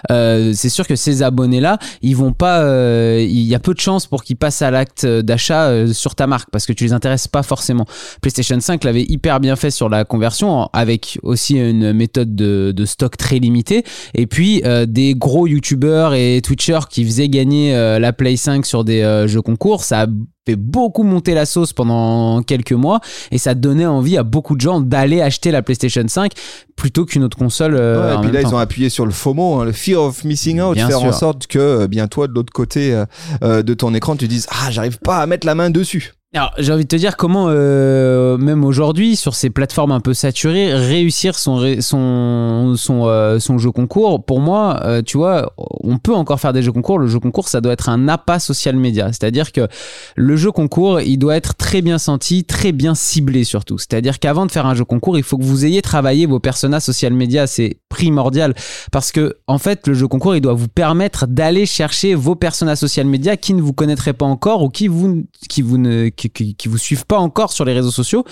Euh, 0.09 0.51
c'est 0.56 0.69
sûr 0.69 0.88
que 0.88 0.95
ces 0.95 1.23
abonnés-là, 1.23 1.77
ils 2.01 2.15
vont 2.15 2.33
pas. 2.33 2.62
euh, 2.62 3.19
Il 3.21 3.41
y 3.41 3.56
a 3.56 3.59
peu 3.59 3.73
de 3.73 3.79
chances 3.79 4.07
pour 4.07 4.23
qu'ils 4.23 4.38
passent 4.38 4.62
à 4.62 4.71
l'acte 4.71 5.06
d'achat 5.06 5.68
euh, 5.68 5.94
sur 5.94 6.15
ta 6.15 6.27
marque 6.27 6.50
parce 6.51 6.65
que 6.65 6.73
tu 6.73 6.83
les 6.85 6.94
intéresses 6.94 7.27
pas 7.27 7.44
forcément. 7.44 7.85
PlayStation 8.21 8.59
5 8.59 8.83
l'avait 8.83 9.03
hyper 9.03 9.39
bien 9.39 9.56
fait 9.56 9.71
sur 9.71 9.89
la 9.89 10.06
conversion 10.06 10.69
avec 10.73 11.19
aussi 11.23 11.57
une 11.57 11.94
méthode 11.94 12.35
de, 12.35 12.85
stock 12.85 13.15
très 13.15 13.39
limitée 13.39 13.83
et 14.13 14.25
puis 14.27 14.62
euh, 14.65 14.85
des 14.85 15.13
gros 15.13 15.47
youtubeurs 15.47 16.13
et 16.13 16.41
twitchers 16.44 16.88
qui 16.89 17.06
faisaient 17.06 17.29
gagner 17.29 17.75
euh, 17.75 18.00
la 18.00 18.12
Play 18.12 18.35
5 18.35 18.65
sur 18.65 18.83
des 18.83 19.01
euh, 19.01 19.27
jeux 19.27 19.41
concours 19.41 19.83
ça 19.83 20.01
a 20.01 20.07
fait 20.46 20.56
beaucoup 20.56 21.04
monter 21.04 21.34
la 21.34 21.46
sauce 21.46 21.72
pendant 21.72 22.42
quelques 22.42 22.72
mois 22.72 23.00
et 23.30 23.38
ça 23.38 23.54
donnait 23.54 23.86
envie 23.86 24.18
à 24.18 24.24
beaucoup 24.24 24.56
de 24.56 24.62
gens 24.62 24.80
d'aller 24.80 25.22
acheter 25.22 25.52
la 25.52 25.62
PlayStation 25.62 26.04
5 26.08 26.32
plutôt 26.76 27.06
qu'une 27.06 27.24
autre 27.24 27.38
console 27.38 27.76
euh, 27.76 28.16
Ouais, 28.16 28.16
et 28.16 28.22
puis 28.28 28.32
là, 28.32 28.42
temps. 28.42 28.50
ils 28.50 28.56
ont 28.56 28.58
appuyé 28.58 28.90
sur 28.90 29.06
le 29.06 29.12
FOMO, 29.12 29.60
hein, 29.60 29.66
le 29.66 29.72
fear 29.72 30.02
of 30.02 30.24
missing 30.24 30.60
out, 30.60 30.74
Bien 30.74 30.88
faire 30.88 31.04
en 31.04 31.12
sorte 31.12 31.46
que, 31.46 31.60
euh, 31.60 31.88
bien 31.88 32.08
toi, 32.08 32.28
de 32.28 32.34
l'autre 32.34 32.52
côté 32.52 33.04
euh, 33.44 33.62
de 33.62 33.74
ton 33.74 33.94
écran, 33.94 34.16
tu 34.16 34.28
dises 34.28 34.48
ah, 34.50 34.72
j'arrive 34.72 34.98
pas 35.00 35.18
à 35.18 35.28
mettre 35.28 35.46
la 35.46 35.54
main 35.54 35.70
dessus. 35.70 36.14
Alors, 36.33 36.54
j'ai 36.57 36.72
envie 36.72 36.83
de 36.83 36.88
te 36.88 36.95
dire 36.95 37.18
comment, 37.18 37.48
euh, 37.50 38.38
même 38.38 38.63
aujourd'hui, 38.63 39.18
sur 39.18 39.36
ces 39.36 39.50
plateformes 39.50 39.92
un 39.92 40.00
peu 40.00 40.13
saturées, 40.13 40.74
réussir 40.74 41.38
son, 41.38 41.81
son, 41.81 42.78
euh, 43.06 43.38
son 43.39 43.57
jeu 43.57 43.72
concours. 43.72 44.24
Pour 44.24 44.39
moi, 44.39 44.80
euh, 44.86 45.01
tu 45.01 45.18
vois, 45.18 45.51
on 45.57 45.98
peut 45.98 46.13
encore 46.16 46.39
faire 46.39 46.54
des 46.54 46.63
jeux 46.63 46.72
concours. 46.72 47.00
Le 47.00 47.07
jeu 47.07 47.19
concours, 47.19 47.50
ça 47.50 47.60
doit 47.60 47.74
être 47.74 47.89
un 47.89 48.07
appât 48.07 48.39
social 48.39 48.78
média. 48.78 49.07
C'est-à-dire 49.07 49.51
que 49.51 49.68
le 50.16 50.38
jeu 50.38 50.54
concours, 50.54 51.01
il 51.01 51.18
doit 51.18 51.36
être 51.36 51.56
très 51.56 51.81
bien 51.81 51.98
senti, 51.98 52.45
très 52.45 52.72
bien 52.72 52.95
ciblé 52.95 53.44
surtout. 53.44 53.78
C'est-à-dire 53.78 54.18
qu'avant 54.18 54.45
de 54.45 54.51
faire 54.54 54.66
un 54.66 54.74
jeu 54.74 54.86
concours, 54.86 55.18
il 55.18 55.24
faut 55.24 55.38
que 55.38 55.44
vous 55.44 55.66
ayez 55.66 55.81
travaillé 55.81 56.28
vos 56.28 56.39
personas 56.39 56.80
social 56.80 57.12
media. 57.12 57.45
C'est 57.45 57.81
primordial 57.89 58.56
parce 58.94 59.12
que, 59.12 59.36
en 59.48 59.57
fait, 59.57 59.86
le 59.86 59.94
jeu 59.94 60.07
concours, 60.07 60.33
il 60.33 60.42
doit 60.42 60.54
vous 60.54 60.69
permettre 60.69 61.28
d'aller 61.28 61.66
chercher 61.66 62.16
vos 62.16 62.36
personas 62.36 62.78
social 62.78 63.06
media 63.06 63.36
qui 63.36 63.54
ne 63.54 63.62
vous 63.62 63.74
connaîtraient 63.74 64.13
pas 64.13 64.25
encore 64.25 64.63
ou 64.63 64.69
qui 64.69 64.88
vous, 64.88 65.25
qui 65.50 65.62
vous 65.62 65.78
ne, 65.78 66.07
qui, 66.29 66.56
qui 66.56 66.68
vous 66.68 66.77
suivent 66.77 67.06
pas 67.06 67.18
encore 67.18 67.51
sur 67.51 67.65
les 67.65 67.73
réseaux 67.73 67.91
sociaux. 67.91 68.23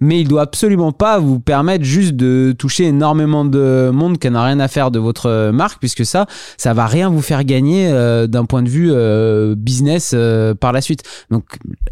Mais 0.00 0.20
il 0.20 0.28
doit 0.28 0.42
absolument 0.42 0.92
pas 0.92 1.18
vous 1.18 1.40
permettre 1.40 1.84
juste 1.84 2.14
de 2.14 2.54
toucher 2.58 2.84
énormément 2.84 3.44
de 3.44 3.90
monde 3.92 4.18
qui 4.18 4.30
n'a 4.30 4.44
rien 4.44 4.60
à 4.60 4.68
faire 4.68 4.90
de 4.90 4.98
votre 4.98 5.50
marque 5.50 5.80
puisque 5.80 6.04
ça, 6.04 6.26
ça 6.56 6.74
va 6.74 6.86
rien 6.86 7.08
vous 7.08 7.22
faire 7.22 7.44
gagner 7.44 7.88
euh, 7.88 8.26
d'un 8.26 8.44
point 8.44 8.62
de 8.62 8.68
vue 8.68 8.90
euh, 8.92 9.54
business 9.56 10.12
euh, 10.14 10.54
par 10.54 10.72
la 10.72 10.80
suite. 10.80 11.02
Donc, 11.30 11.44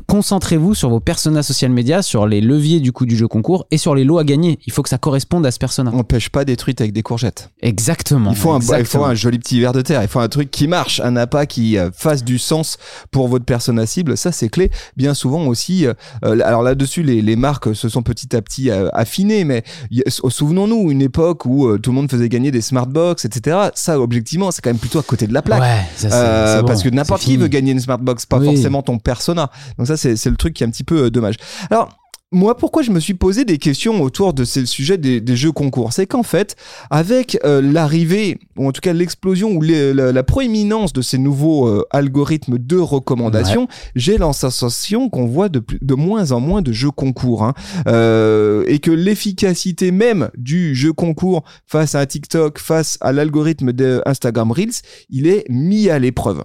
concentrez-vous 0.07 0.75
sur 0.75 0.91
vos 0.91 1.01
personas 1.01 1.43
social 1.43 1.71
media, 1.71 2.03
sur 2.03 2.27
les 2.27 2.41
leviers 2.41 2.81
du 2.81 2.93
coup 2.93 3.07
du 3.07 3.17
jeu 3.17 3.29
concours 3.29 3.67
et 3.71 3.79
sur 3.79 3.95
les 3.95 4.05
lots 4.05 4.19
à 4.19 4.25
gagner. 4.25 4.59
Il 4.67 4.73
faut 4.73 4.83
que 4.83 4.89
ça 4.89 4.99
corresponde 4.99 5.47
à 5.47 5.51
ce 5.51 5.59
persona. 5.59 5.91
On 5.95 6.05
pêche 6.05 6.31
pas 6.31 6.45
des 6.45 6.57
truites 6.57 6.81
avec 6.81 6.93
des 6.93 7.03
courgettes. 7.03 7.51
Exactement. 7.61 8.31
Il 8.31 8.37
faut, 8.37 8.53
un, 8.53 8.59
il 8.59 8.65
faut 8.65 8.75
exactement. 8.75 9.07
un 9.07 9.15
joli 9.15 9.39
petit 9.39 9.61
verre 9.61 9.73
de 9.73 9.83
terre. 9.83 10.03
Il 10.03 10.09
faut 10.09 10.21
un 10.21 10.29
truc 10.29 10.51
qui 10.51 10.69
marche, 10.69 11.01
un 11.01 11.17
appât 11.17 11.47
qui 11.47 11.77
fasse 11.95 12.25
du 12.25 12.39
sens 12.39 12.79
pour 13.11 13.29
votre 13.29 13.45
persona 13.45 13.87
cible. 13.87 14.17
Ça, 14.17 14.33
c'est 14.33 14.49
clé. 14.49 14.71
Bien 14.97 15.15
souvent 15.15 15.46
aussi, 15.49 15.87
euh, 15.87 15.95
euh, 16.25 16.39
alors 16.45 16.63
là-dessus, 16.63 17.03
les, 17.03 17.23
les 17.23 17.37
marques 17.37 17.75
se 17.75 17.89
sont 17.89 18.03
petit 18.03 18.35
à 18.37 18.43
petit 18.43 18.71
euh, 18.71 18.89
affinées, 18.93 19.45
mais 19.45 19.63
a- 20.07 20.11
souvenons-nous, 20.31 20.91
une 20.91 21.03
époque 21.03 21.45
où 21.47 21.77
tout 21.79 21.91
le 21.91 21.95
monde 21.97 22.11
faisait 22.11 22.29
gagner 22.29 22.51
des 22.51 22.61
smartbox, 22.61 23.25
etc. 23.25 23.57
Ça, 23.75 24.01
objectivement, 24.01 24.51
c'est 24.51 24.63
quand 24.63 24.71
même 24.71 24.79
plutôt 24.79 24.99
à 24.99 25.03
côté 25.03 25.27
de 25.27 25.35
la 25.35 25.43
plaque. 25.43 25.61
Ouais, 25.61 25.81
ça, 25.97 26.11
c'est- 26.11 26.15
Euh, 26.15 26.57
c'est 26.57 26.61
bon, 26.63 26.67
parce 26.69 26.83
que 26.83 26.89
n'importe 26.89 27.21
qui 27.23 27.31
fini. 27.33 27.43
veut 27.43 27.49
gagner 27.49 27.73
une 27.73 27.81
smartbox, 27.81 28.27
pas 28.27 28.39
Oui. 28.39 28.47
forcément 28.47 28.83
ton 28.83 28.99
persona. 28.99 29.51
Donc 29.79 29.87
ça, 29.87 29.97
c'est 29.97 30.17
c'est 30.17 30.31
le 30.31 30.37
truc 30.37 30.55
qui 30.55 30.65
est 30.65 30.67
un 30.67 30.71
petit 30.71 30.85
peu 30.85 31.11
dommage. 31.11 31.37
Alors. 31.71 31.89
Moi, 32.33 32.57
pourquoi 32.57 32.83
je 32.83 32.91
me 32.91 32.99
suis 32.99 33.15
posé 33.15 33.45
des 33.45 33.57
questions 33.57 34.03
autour 34.03 34.35
de 34.35 34.45
ce 34.45 34.65
sujet 34.67 34.99
des, 34.99 35.21
des 35.21 35.37
jeux 35.37 35.53
concours? 35.53 35.93
C'est 35.93 36.07
qu'en 36.07 36.25
fait, 36.25 36.57
avec 36.91 37.39
euh, 37.45 37.63
l'arrivée, 37.63 38.39
ou 38.59 38.67
en 38.67 38.73
tout 38.73 38.81
cas 38.81 38.93
l'explosion 38.93 39.53
ou 39.53 39.63
les- 39.63 39.95
la, 39.95 40.11
la 40.11 40.23
proéminence 40.25 40.93
de 40.93 41.03
ces 41.03 41.19
nouveaux 41.19 41.69
euh, 41.69 41.85
algorithmes 41.91 42.59
de 42.59 42.77
recommandation, 42.79 43.69
j'ai 43.95 44.19
sensation 44.33 45.09
qu'on 45.09 45.27
voit 45.27 45.49
de, 45.49 45.63
de 45.81 45.95
moins 45.95 46.33
en 46.33 46.41
moins 46.41 46.63
de 46.63 46.73
jeux 46.73 46.91
concours. 46.91 47.45
hein. 47.45 47.55
Euh, 47.87 48.65
et 48.67 48.81
que 48.81 48.91
l'efficacité 48.91 49.93
même 49.93 50.29
du 50.37 50.75
jeu 50.75 50.93
concours 50.93 51.45
face 51.65 51.95
à 51.95 52.01
un 52.01 52.07
TikTok, 52.07 52.59
face 52.59 52.99
à 53.03 53.13
l'algorithme 53.13 53.73
de 53.73 54.03
Instagram 54.05 54.51
Reels, 54.51 54.83
il 55.11 55.29
est 55.29 55.45
mis 55.49 55.91
à 55.91 56.01
l'épreuve. 56.01 56.43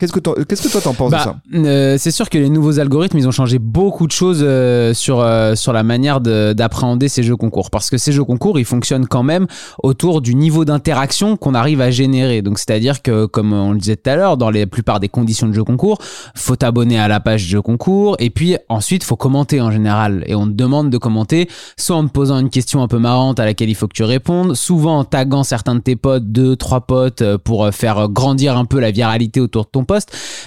Qu'est-ce 0.00 0.12
que, 0.12 0.18
toi- 0.18 0.34
qu'est-ce 0.48 0.60
que 0.66 0.72
toi 0.72 0.80
t'en 0.80 0.92
penses 0.92 1.12
de 1.12 1.16
Bah, 1.16 1.22
ça 1.22 1.36
euh, 1.54 1.94
c'est 2.00 2.10
sûr 2.10 2.28
que 2.28 2.36
les 2.36 2.50
nouveaux 2.50 2.80
algorithmes, 2.80 3.16
ils 3.16 3.28
ont 3.28 3.30
changé 3.30 3.60
beaucoup 3.60 4.08
de 4.08 4.12
choses 4.12 4.40
euh, 4.42 4.92
sur, 4.92 5.20
euh, 5.20 5.54
sur 5.54 5.72
la 5.72 5.84
manière 5.84 6.20
de- 6.20 6.52
d'appréhender 6.52 7.06
ces 7.06 7.22
jeux 7.22 7.36
concours. 7.36 7.70
Parce 7.70 7.90
que 7.90 7.96
ces 7.96 8.10
jeux 8.10 8.24
concours, 8.24 8.58
ils 8.58 8.64
fonctionnent 8.64 9.06
quand 9.06 9.22
même 9.22 9.46
autour 9.84 10.20
du 10.20 10.34
niveau 10.34 10.64
d'interaction 10.64 11.36
qu'on 11.36 11.54
arrive 11.54 11.80
à 11.80 11.92
générer. 11.92 12.42
Donc, 12.42 12.58
c'est-à-dire 12.58 13.02
que, 13.02 13.26
comme 13.26 13.52
on 13.52 13.70
le 13.70 13.78
disait 13.78 13.94
tout 13.94 14.10
à 14.10 14.16
l'heure, 14.16 14.36
dans 14.36 14.50
la 14.50 14.66
plupart 14.66 14.98
des 14.98 15.08
conditions 15.08 15.46
de 15.46 15.52
jeu 15.52 15.62
concours, 15.62 15.98
faut 16.34 16.56
t'abonner 16.56 16.98
à 16.98 17.06
la 17.06 17.20
page 17.20 17.42
jeu 17.42 17.62
concours. 17.62 18.16
Et 18.18 18.30
puis, 18.30 18.56
ensuite, 18.68 19.04
faut 19.04 19.14
commenter 19.16 19.60
en 19.60 19.70
général. 19.70 20.24
Et 20.26 20.34
on 20.34 20.46
te 20.46 20.52
demande 20.54 20.90
de 20.90 20.98
commenter, 20.98 21.48
soit 21.76 21.94
en 21.94 22.04
te 22.04 22.10
posant 22.10 22.40
une 22.40 22.50
question 22.50 22.82
un 22.82 22.88
peu 22.88 22.98
marrante 22.98 23.38
à 23.38 23.44
laquelle 23.44 23.68
il 23.70 23.76
faut 23.76 23.86
que 23.86 23.94
tu 23.94 24.02
répondes, 24.02 24.54
souvent 24.54 24.98
en 24.98 25.04
taguant 25.04 25.44
certains 25.44 25.76
de 25.76 25.80
tes 25.80 25.94
potes, 25.94 26.24
deux, 26.32 26.56
trois 26.56 26.80
potes, 26.80 27.22
pour 27.44 27.68
faire 27.70 28.08
grandir 28.08 28.58
un 28.58 28.64
peu 28.64 28.80
la 28.80 28.90
viralité 28.90 29.40
autour 29.40 29.66
de 29.66 29.68
ton 29.70 29.83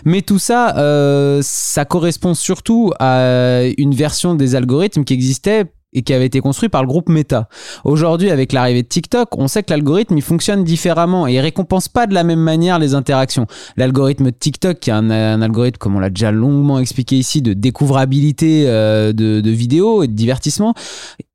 Mais 0.06 0.22
tout 0.22 0.40
ça, 0.40 0.78
euh, 0.78 1.40
ça 1.44 1.86
correspond 1.86 2.34
surtout 2.34 2.92
à 3.00 3.64
une 3.78 3.94
version 3.94 4.36
des 4.36 4.56
algorithmes 4.56 5.04
qui 5.04 5.14
existait 5.14 5.66
et 5.94 6.02
qui 6.02 6.14
avait 6.14 6.26
été 6.26 6.42
construit 6.42 6.70
par 6.70 6.82
le 6.82 6.88
groupe 6.88 7.10
Meta. 7.10 7.48
Aujourd'hui, 7.84 8.30
avec 8.30 8.52
l'arrivée 8.52 8.84
de 8.84 8.88
TikTok, 8.88 9.30
on 9.38 9.48
sait 9.48 9.64
que 9.64 9.72
l'algorithme 9.72 10.20
fonctionne 10.22 10.64
différemment 10.64 11.28
et 11.28 11.40
récompense 11.40 11.88
pas 11.88 12.08
de 12.08 12.14
la 12.14 12.24
même 12.24 12.40
manière 12.40 12.78
les 12.78 12.94
interactions. 12.94 13.48
L'algorithme 13.78 14.26
de 14.26 14.36
TikTok, 14.38 14.80
qui 14.80 14.90
est 14.90 14.94
un, 14.94 15.10
un 15.10 15.42
algorithme, 15.42 15.78
comme 15.78 15.96
on 15.96 16.00
l'a 16.00 16.10
déjà 16.10 16.32
longuement 16.32 16.80
expliqué 16.80 17.16
ici, 17.18 17.42
de 17.42 17.54
découvrabilité 17.54 18.66
euh, 18.68 19.14
de, 19.14 19.42
de 19.42 19.50
vidéos 19.50 20.04
et 20.04 20.08
de 20.08 20.14
divertissement, 20.14 20.74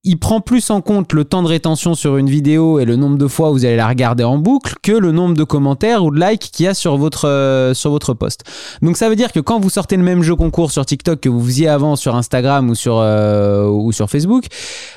il 0.05 0.19
prend 0.19 0.41
plus 0.41 0.71
en 0.71 0.81
compte 0.81 1.13
le 1.13 1.25
temps 1.25 1.45
de 1.45 1.49
rétention 1.49 1.95
sur 1.95 2.17
une 2.17 2.29
vidéo 2.29 2.81
et 2.81 2.85
le 2.85 2.97
nombre 2.97 3.19
de 3.19 3.29
fois 3.29 3.51
où 3.51 3.53
vous 3.53 3.65
allez 3.65 3.77
la 3.77 3.87
regarder 3.87 4.25
en 4.25 4.37
boucle 4.37 4.75
que 4.83 4.91
le 4.91 5.13
nombre 5.13 5.37
de 5.37 5.45
commentaires 5.45 6.05
ou 6.05 6.11
de 6.11 6.19
likes 6.19 6.51
qu'il 6.51 6.67
y 6.67 6.69
a 6.69 6.75
sur 6.75 6.97
votre, 6.97 7.29
euh, 7.29 7.73
sur 7.73 7.93
votre 7.93 8.13
post. 8.13 8.43
Donc 8.83 8.97
ça 8.97 9.09
veut 9.09 9.15
dire 9.15 9.31
que 9.31 9.39
quand 9.39 9.61
vous 9.61 9.71
sortez 9.71 9.97
le 9.97 10.03
même 10.03 10.25
jeu 10.25 10.35
concours 10.35 10.73
sur 10.73 10.85
TikTok 10.85 11.21
que 11.21 11.29
vous 11.29 11.41
faisiez 11.45 11.69
avant 11.69 11.95
sur 11.95 12.17
Instagram 12.17 12.69
ou 12.69 12.75
sur, 12.75 12.99
euh, 12.99 13.69
ou 13.69 13.93
sur 13.93 14.11
Facebook, 14.11 14.47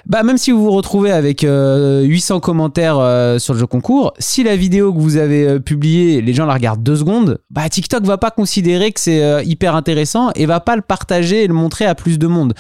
bah 0.08 0.24
même 0.24 0.40
si 0.40 0.50
vous 0.50 0.64
vous 0.64 0.72
retrouvez 0.72 1.12
avec 1.12 1.44
euh, 1.44 2.02
800 2.02 2.40
commentaires 2.40 2.98
euh, 2.98 3.38
sur 3.38 3.54
le 3.54 3.60
jeu 3.60 3.68
concours, 3.68 4.12
si 4.18 4.42
la 4.42 4.56
vidéo 4.56 4.92
que 4.92 5.00
vous 5.00 5.18
avez 5.18 5.60
publiée, 5.60 6.24
les 6.24 6.34
gens 6.34 6.48
la 6.48 6.56
regardent 6.56 6.82
deux 6.82 6.96
secondes, 6.96 7.38
bah 7.52 7.70
TikTok 7.70 8.04
va 8.06 8.18
pas 8.18 8.32
considérer 8.32 8.92
que 8.92 9.00
c'est 9.00 9.46
hyper 9.46 9.76
intéressant 9.76 10.32
et 10.34 10.48
va 10.48 10.62
pas 10.62 10.76
le 10.76 10.82
partager 10.82 11.44
et 11.44 11.48
le 11.48 11.54
montrer 11.54 11.86
à 11.86 11.94
plus 11.94 12.18
de 12.18 12.26
monde. 12.26 12.56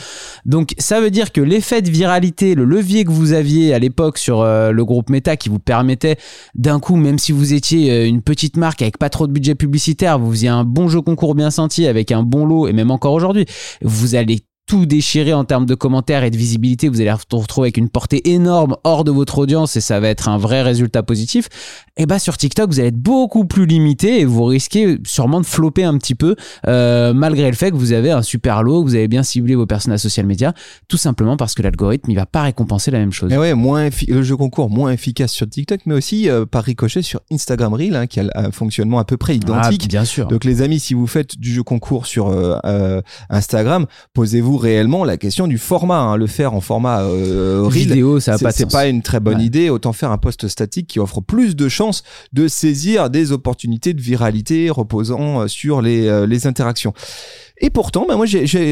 Donc 0.45 0.75
ça 0.77 1.01
veut 1.01 1.09
dire 1.09 1.31
que 1.31 1.41
l'effet 1.41 1.81
de 1.81 1.89
viralité, 1.89 2.34
le 2.41 2.65
levier 2.65 3.05
que 3.05 3.11
vous 3.11 3.33
aviez 3.33 3.73
à 3.73 3.79
l'époque 3.79 4.17
sur 4.17 4.41
euh, 4.41 4.71
le 4.71 4.85
groupe 4.85 5.09
Meta 5.09 5.37
qui 5.37 5.49
vous 5.49 5.59
permettait 5.59 6.17
d'un 6.53 6.79
coup, 6.79 6.95
même 6.95 7.19
si 7.19 7.31
vous 7.31 7.53
étiez 7.53 7.91
euh, 7.91 8.07
une 8.07 8.21
petite 8.21 8.57
marque 8.57 8.81
avec 8.81 8.97
pas 8.97 9.09
trop 9.09 9.27
de 9.27 9.31
budget 9.31 9.55
publicitaire, 9.55 10.19
vous 10.19 10.31
faisiez 10.31 10.49
un 10.49 10.63
bon 10.63 10.87
jeu 10.87 11.01
concours 11.01 11.35
bien 11.35 11.51
senti 11.51 11.87
avec 11.87 12.11
un 12.11 12.23
bon 12.23 12.45
lot 12.45 12.67
et 12.67 12.73
même 12.73 12.91
encore 12.91 13.13
aujourd'hui, 13.13 13.45
vous 13.81 14.15
allez 14.15 14.41
tout 14.65 14.85
déchirer 14.85 15.33
en 15.33 15.45
termes 15.45 15.65
de 15.65 15.75
commentaires 15.75 16.23
et 16.23 16.31
de 16.31 16.37
visibilité, 16.37 16.89
vous 16.89 17.01
allez 17.01 17.11
vous 17.11 17.37
retrouver 17.37 17.67
avec 17.67 17.77
une 17.77 17.89
portée 17.89 18.31
énorme 18.31 18.75
hors 18.83 19.03
de 19.03 19.11
votre 19.11 19.37
audience 19.37 19.75
et 19.75 19.81
ça 19.81 19.99
va 19.99 20.09
être 20.09 20.27
un 20.27 20.37
vrai 20.37 20.61
résultat 20.63 21.03
positif. 21.03 21.49
Et 21.97 22.05
bah 22.05 22.19
sur 22.19 22.37
TikTok, 22.37 22.69
vous 22.71 22.79
allez 22.79 22.89
être 22.89 22.97
beaucoup 22.97 23.45
plus 23.45 23.65
limité 23.65 24.19
et 24.19 24.25
vous 24.25 24.45
risquez 24.45 24.97
sûrement 25.05 25.39
de 25.39 25.45
flopper 25.45 25.83
un 25.83 25.97
petit 25.97 26.15
peu 26.15 26.35
euh, 26.67 27.13
malgré 27.13 27.49
le 27.49 27.55
fait 27.55 27.71
que 27.71 27.75
vous 27.75 27.93
avez 27.93 28.11
un 28.11 28.21
super 28.21 28.63
lot, 28.63 28.83
que 28.83 28.89
vous 28.89 28.95
avez 28.95 29.07
bien 29.07 29.23
ciblé 29.23 29.55
vos 29.55 29.65
personnages 29.65 30.01
social 30.01 30.25
médias, 30.25 30.53
tout 30.87 30.97
simplement 30.97 31.37
parce 31.37 31.53
que 31.53 31.61
l'algorithme 31.61 32.11
il 32.11 32.15
va 32.15 32.25
pas 32.25 32.43
récompenser 32.43 32.91
la 32.91 32.99
même 32.99 33.11
chose. 33.11 33.29
Mais 33.29 33.37
ouais, 33.37 33.53
moins 33.53 33.89
le 34.07 34.23
jeu 34.23 34.35
concours 34.35 34.69
moins 34.69 34.91
efficace 34.91 35.31
sur 35.31 35.47
TikTok, 35.47 35.81
mais 35.85 35.95
aussi 35.95 36.29
euh, 36.29 36.45
par 36.45 36.63
ricochet 36.63 37.01
sur 37.01 37.21
Instagram 37.31 37.73
Reel, 37.73 37.95
hein, 37.95 38.07
qui 38.07 38.19
a 38.19 38.25
un 38.35 38.51
fonctionnement 38.51 38.99
à 38.99 39.05
peu 39.05 39.17
près 39.17 39.35
identique. 39.35 39.83
Ah, 39.85 39.87
bien 39.87 40.05
sûr. 40.05 40.27
Donc 40.27 40.43
les 40.43 40.61
amis, 40.61 40.79
si 40.79 40.93
vous 40.93 41.07
faites 41.07 41.37
du 41.37 41.53
jeu 41.53 41.63
concours 41.63 42.05
sur 42.05 42.27
euh, 42.27 42.57
euh, 42.65 43.01
Instagram, 43.29 43.85
posez-vous 44.13 44.54
réellement 44.57 45.03
la 45.03 45.17
question 45.17 45.47
du 45.47 45.57
format. 45.57 45.99
hein. 45.99 46.17
Le 46.17 46.27
faire 46.27 46.53
en 46.53 46.61
format 46.61 47.01
euh, 47.01 47.61
Reel, 47.63 47.87
vidéo, 47.87 48.19
ça 48.19 48.33
a 48.35 48.37
pas 48.39 48.51
c'est 48.51 48.69
pas 48.71 48.87
une 48.87 49.01
très 49.01 49.19
bonne 49.19 49.37
Ouais. 49.37 49.43
idée. 49.45 49.69
Autant 49.69 49.93
faire 49.93 50.11
un 50.11 50.17
post 50.17 50.47
statique 50.47 50.87
qui 50.87 50.99
offre 50.99 51.21
plus 51.21 51.55
de 51.55 51.67
chances 51.69 52.03
de 52.33 52.47
saisir 52.47 53.09
des 53.09 53.31
opportunités 53.31 53.93
de 53.93 54.01
viralité 54.01 54.69
reposant 54.69 55.41
euh, 55.41 55.47
sur 55.47 55.81
les, 55.81 56.07
euh, 56.07 56.25
les 56.25 56.47
interactions. 56.47 56.93
Et 57.61 57.69
pourtant, 57.69 58.05
bah 58.07 58.17
moi, 58.17 58.25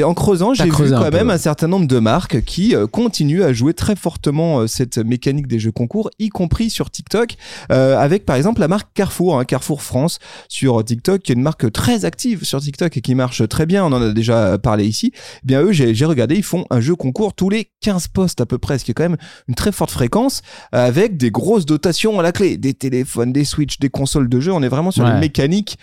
en 0.03 0.13
creusant, 0.13 0.53
j'ai 0.53 0.65
vu 0.65 0.71
quand 0.71 1.11
même 1.11 1.29
un 1.29 1.37
certain 1.37 1.67
nombre 1.67 1.87
de 1.87 1.99
marques 1.99 2.43
qui 2.43 2.75
euh, 2.75 2.85
continuent 2.85 3.43
à 3.43 3.53
jouer 3.53 3.73
très 3.73 3.95
fortement 3.95 4.59
euh, 4.59 4.67
cette 4.67 4.97
mécanique 4.97 5.47
des 5.47 5.57
jeux 5.57 5.71
concours, 5.71 6.09
y 6.19 6.27
compris 6.29 6.69
sur 6.69 6.89
TikTok, 6.91 7.35
euh, 7.71 7.97
avec 7.97 8.25
par 8.25 8.35
exemple 8.35 8.59
la 8.59 8.67
marque 8.67 8.89
Carrefour, 8.93 9.39
hein, 9.39 9.45
Carrefour 9.45 9.81
France 9.81 10.19
sur 10.49 10.83
TikTok, 10.83 11.21
qui 11.21 11.31
est 11.31 11.35
une 11.35 11.41
marque 11.41 11.71
très 11.71 12.03
active 12.03 12.43
sur 12.43 12.59
TikTok 12.59 12.97
et 12.97 13.01
qui 13.01 13.15
marche 13.15 13.47
très 13.47 13.65
bien. 13.65 13.85
On 13.85 13.93
en 13.93 14.01
a 14.01 14.11
déjà 14.11 14.57
parlé 14.57 14.85
ici. 14.85 15.11
Eh 15.15 15.39
bien 15.45 15.61
eux, 15.61 15.71
j'ai, 15.71 15.93
regardé, 16.05 16.35
ils 16.35 16.43
font 16.43 16.65
un 16.69 16.81
jeu 16.81 16.95
concours 16.95 17.33
tous 17.33 17.49
les 17.49 17.69
15 17.81 18.09
postes 18.09 18.41
à 18.41 18.45
peu 18.45 18.57
près, 18.57 18.79
ce 18.79 18.85
qui 18.85 18.91
est 18.91 18.93
quand 18.93 19.03
même 19.03 19.17
une 19.47 19.55
très 19.55 19.71
forte 19.71 19.91
fréquence, 19.91 20.41
euh, 20.75 20.85
avec 20.85 21.15
des 21.15 21.31
grosses 21.31 21.65
dotations 21.65 22.19
à 22.19 22.23
la 22.23 22.33
clé, 22.33 22.57
des 22.57 22.73
téléphones, 22.73 23.31
des 23.31 23.45
Switch, 23.45 23.79
des 23.79 23.89
consoles 23.89 24.27
de 24.27 24.39
jeu. 24.41 24.51
On 24.51 24.61
est 24.61 24.67
vraiment 24.67 24.91
sur 24.91 25.03
Ouais. 25.05 25.11
une 25.11 25.19
mécanique. 25.19 25.77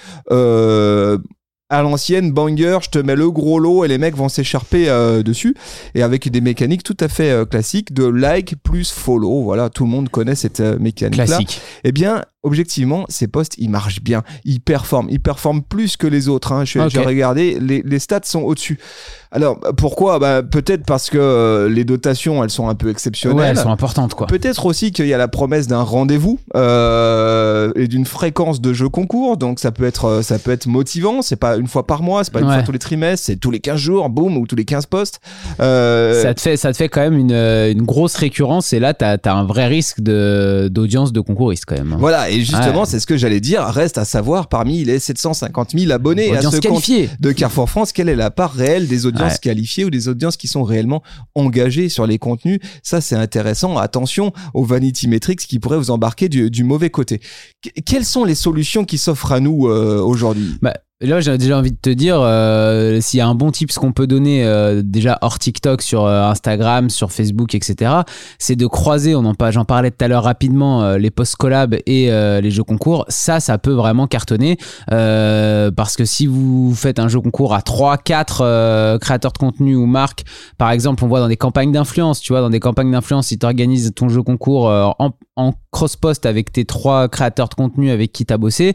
À 1.72 1.82
l'ancienne, 1.82 2.32
banger, 2.32 2.78
je 2.82 2.90
te 2.90 2.98
mets 2.98 3.14
le 3.14 3.30
gros 3.30 3.60
lot 3.60 3.84
et 3.84 3.88
les 3.88 3.96
mecs 3.96 4.16
vont 4.16 4.28
s'écharper 4.28 4.88
euh, 4.88 5.22
dessus. 5.22 5.54
Et 5.94 6.02
avec 6.02 6.28
des 6.28 6.40
mécaniques 6.40 6.82
tout 6.82 6.96
à 6.98 7.06
fait 7.06 7.30
euh, 7.30 7.44
classiques 7.44 7.94
de 7.94 8.04
like 8.04 8.56
plus 8.64 8.90
follow. 8.90 9.44
Voilà, 9.44 9.70
tout 9.70 9.84
le 9.84 9.90
monde 9.90 10.08
connaît 10.08 10.34
cette 10.34 10.58
euh, 10.58 10.78
mécanique-là. 10.80 11.26
Classique. 11.26 11.60
Eh 11.84 11.92
bien, 11.92 12.22
objectivement, 12.42 13.04
ces 13.08 13.28
postes, 13.28 13.54
ils 13.58 13.68
marchent 13.70 14.02
bien. 14.02 14.22
Ils 14.44 14.60
performent. 14.60 15.08
Ils 15.10 15.20
performent 15.20 15.62
plus 15.62 15.96
que 15.96 16.06
les 16.06 16.28
autres. 16.28 16.52
Hein. 16.52 16.64
J'ai 16.64 16.80
regardé, 16.80 17.58
les, 17.60 17.82
les 17.84 17.98
stats 17.98 18.20
sont 18.24 18.40
au-dessus. 18.42 18.78
Alors, 19.32 19.60
pourquoi? 19.76 20.18
Bah, 20.18 20.42
Peut-être 20.42 20.84
parce 20.84 21.10
que 21.10 21.18
euh, 21.18 21.68
les 21.68 21.84
dotations, 21.84 22.42
elles 22.42 22.50
sont 22.50 22.68
un 22.68 22.74
peu 22.74 22.86
Ouais, 22.86 22.92
exceptionnelles. 22.92 23.50
elles 23.50 23.56
sont 23.58 23.70
importantes 23.70 24.14
quoi. 24.14 24.26
Peut-être 24.26 24.66
aussi 24.66 24.90
qu'il 24.90 25.06
y 25.06 25.14
a 25.14 25.18
la 25.18 25.28
promesse 25.28 25.66
d'un 25.68 25.82
rendez-vous 25.82 26.38
euh, 26.56 27.70
et 27.76 27.86
d'une 27.88 28.06
fréquence 28.06 28.60
de 28.60 28.72
jeu 28.72 28.88
concours, 28.88 29.36
donc 29.36 29.60
ça 29.60 29.70
peut 29.70 29.84
être 29.84 30.06
euh, 30.06 30.22
ça 30.22 30.38
peut 30.38 30.50
être 30.50 30.66
motivant. 30.66 31.22
C'est 31.22 31.36
pas 31.36 31.56
une 31.56 31.66
fois 31.68 31.86
par 31.86 32.02
mois, 32.02 32.24
c'est 32.24 32.32
pas 32.32 32.40
une 32.40 32.46
Ouais. 32.46 32.54
fois 32.54 32.62
tous 32.64 32.72
les 32.72 32.78
trimestres, 32.78 33.26
c'est 33.26 33.36
tous 33.36 33.50
les 33.50 33.60
15 33.60 33.76
jours, 33.78 34.08
boum, 34.08 34.36
ou 34.36 34.46
tous 34.46 34.56
les 34.56 34.64
15 34.64 34.86
postes. 34.86 35.20
Euh, 35.60 36.20
Ça 36.22 36.34
te 36.34 36.40
fait, 36.40 36.56
ça 36.56 36.72
te 36.72 36.76
fait 36.76 36.88
quand 36.88 37.00
même 37.00 37.16
une, 37.18 37.32
une 37.32 37.82
grosse 37.82 38.16
récurrence 38.16 38.72
et 38.72 38.80
là 38.80 38.94
t'as 38.94 39.16
as 39.24 39.32
un 39.32 39.44
vrai 39.44 39.66
risque 39.66 40.00
de 40.00 40.68
d'audience 40.72 41.12
de 41.12 41.20
concouristes 41.20 41.64
quand 41.66 41.76
même. 41.76 41.92
hein. 41.92 41.98
Voilà, 42.30 42.42
et 42.42 42.44
justement, 42.44 42.80
Ouais. 42.80 42.86
c'est 42.86 43.00
ce 43.00 43.06
que 43.06 43.16
j'allais 43.16 43.40
dire. 43.40 43.62
Reste 43.64 43.98
à 43.98 44.04
savoir 44.04 44.48
parmi 44.48 44.84
les 44.84 44.98
750 44.98 45.72
000 45.78 45.92
abonnés 45.92 46.36
à 46.36 46.40
ce 46.42 46.48
compte 46.48 46.60
qualifiée. 46.60 47.10
de 47.20 47.32
Carrefour 47.32 47.68
France, 47.68 47.92
quelle 47.92 48.08
est 48.08 48.16
la 48.16 48.30
part 48.30 48.52
réelle 48.52 48.86
des 48.88 49.06
audiences 49.06 49.32
Ouais. 49.34 49.38
qualifiées 49.42 49.84
ou 49.84 49.90
des 49.90 50.08
audiences 50.08 50.36
qui 50.36 50.48
sont 50.48 50.62
réellement 50.62 51.02
engagées 51.34 51.88
sur 51.88 52.06
les 52.06 52.18
contenus? 52.18 52.58
Ça, 52.82 53.00
c'est 53.00 53.16
intéressant. 53.16 53.76
Attention 53.78 54.32
aux 54.54 54.64
vanity 54.64 55.08
metrics 55.08 55.40
qui 55.40 55.58
pourraient 55.58 55.78
vous 55.78 55.90
embarquer 55.90 56.28
du, 56.28 56.50
du 56.50 56.64
mauvais 56.64 56.90
côté. 56.90 57.20
Que- 57.62 57.80
quelles 57.84 58.04
sont 58.04 58.24
les 58.24 58.34
solutions 58.34 58.84
qui 58.84 58.98
s'offrent 58.98 59.32
à 59.32 59.40
nous 59.40 59.68
euh, 59.68 60.00
aujourd'hui? 60.00 60.56
Bah, 60.62 60.74
là, 61.08 61.20
j'ai 61.20 61.36
déjà 61.38 61.58
envie 61.58 61.72
de 61.72 61.78
te 61.80 61.90
dire, 61.90 62.20
euh, 62.20 63.00
s'il 63.00 63.18
y 63.18 63.20
a 63.20 63.26
un 63.26 63.34
bon 63.34 63.50
tips 63.50 63.76
qu'on 63.78 63.92
peut 63.92 64.06
donner 64.06 64.44
euh, 64.44 64.82
déjà 64.84 65.18
hors 65.22 65.38
TikTok, 65.38 65.80
sur 65.82 66.04
euh, 66.04 66.24
Instagram, 66.24 66.90
sur 66.90 67.10
Facebook, 67.10 67.54
etc., 67.54 67.92
c'est 68.38 68.56
de 68.56 68.66
croiser, 68.66 69.14
on 69.14 69.32
j'en 69.50 69.64
parlais 69.64 69.90
tout 69.90 70.04
à 70.04 70.08
l'heure 70.08 70.24
rapidement, 70.24 70.94
les 70.96 71.10
post 71.10 71.36
collab 71.36 71.76
et 71.86 72.10
les 72.10 72.50
jeux 72.50 72.64
concours. 72.64 73.04
Ça, 73.08 73.40
ça 73.40 73.58
peut 73.58 73.72
vraiment 73.72 74.06
cartonner 74.06 74.58
parce 74.88 75.96
que 75.96 76.04
si 76.04 76.26
vous 76.26 76.74
faites 76.74 76.98
un 76.98 77.08
jeu 77.08 77.20
concours 77.20 77.54
à 77.54 77.62
3, 77.62 77.96
4 77.98 78.40
euh, 78.42 78.98
créateurs 78.98 79.32
de 79.32 79.38
contenu 79.38 79.76
ou 79.76 79.86
marques, 79.86 80.24
par 80.58 80.70
exemple, 80.70 81.04
on 81.04 81.08
voit 81.08 81.20
dans 81.20 81.28
des 81.28 81.36
campagnes 81.36 81.72
d'influence, 81.72 82.20
tu 82.20 82.32
vois, 82.32 82.40
dans 82.42 82.50
des 82.50 82.60
campagnes 82.60 82.90
d'influence, 82.90 83.28
si 83.28 83.38
tu 83.38 83.46
organises 83.46 83.92
ton 83.94 84.08
jeu 84.08 84.22
concours 84.22 84.66
en 84.66 85.52
cross-post 85.70 86.26
avec 86.26 86.52
tes 86.52 86.64
trois 86.64 87.08
créateurs 87.08 87.48
de 87.48 87.54
contenu 87.54 87.90
avec 87.90 88.12
qui 88.12 88.26
tu 88.26 88.32
as 88.34 88.38
bossé, 88.38 88.74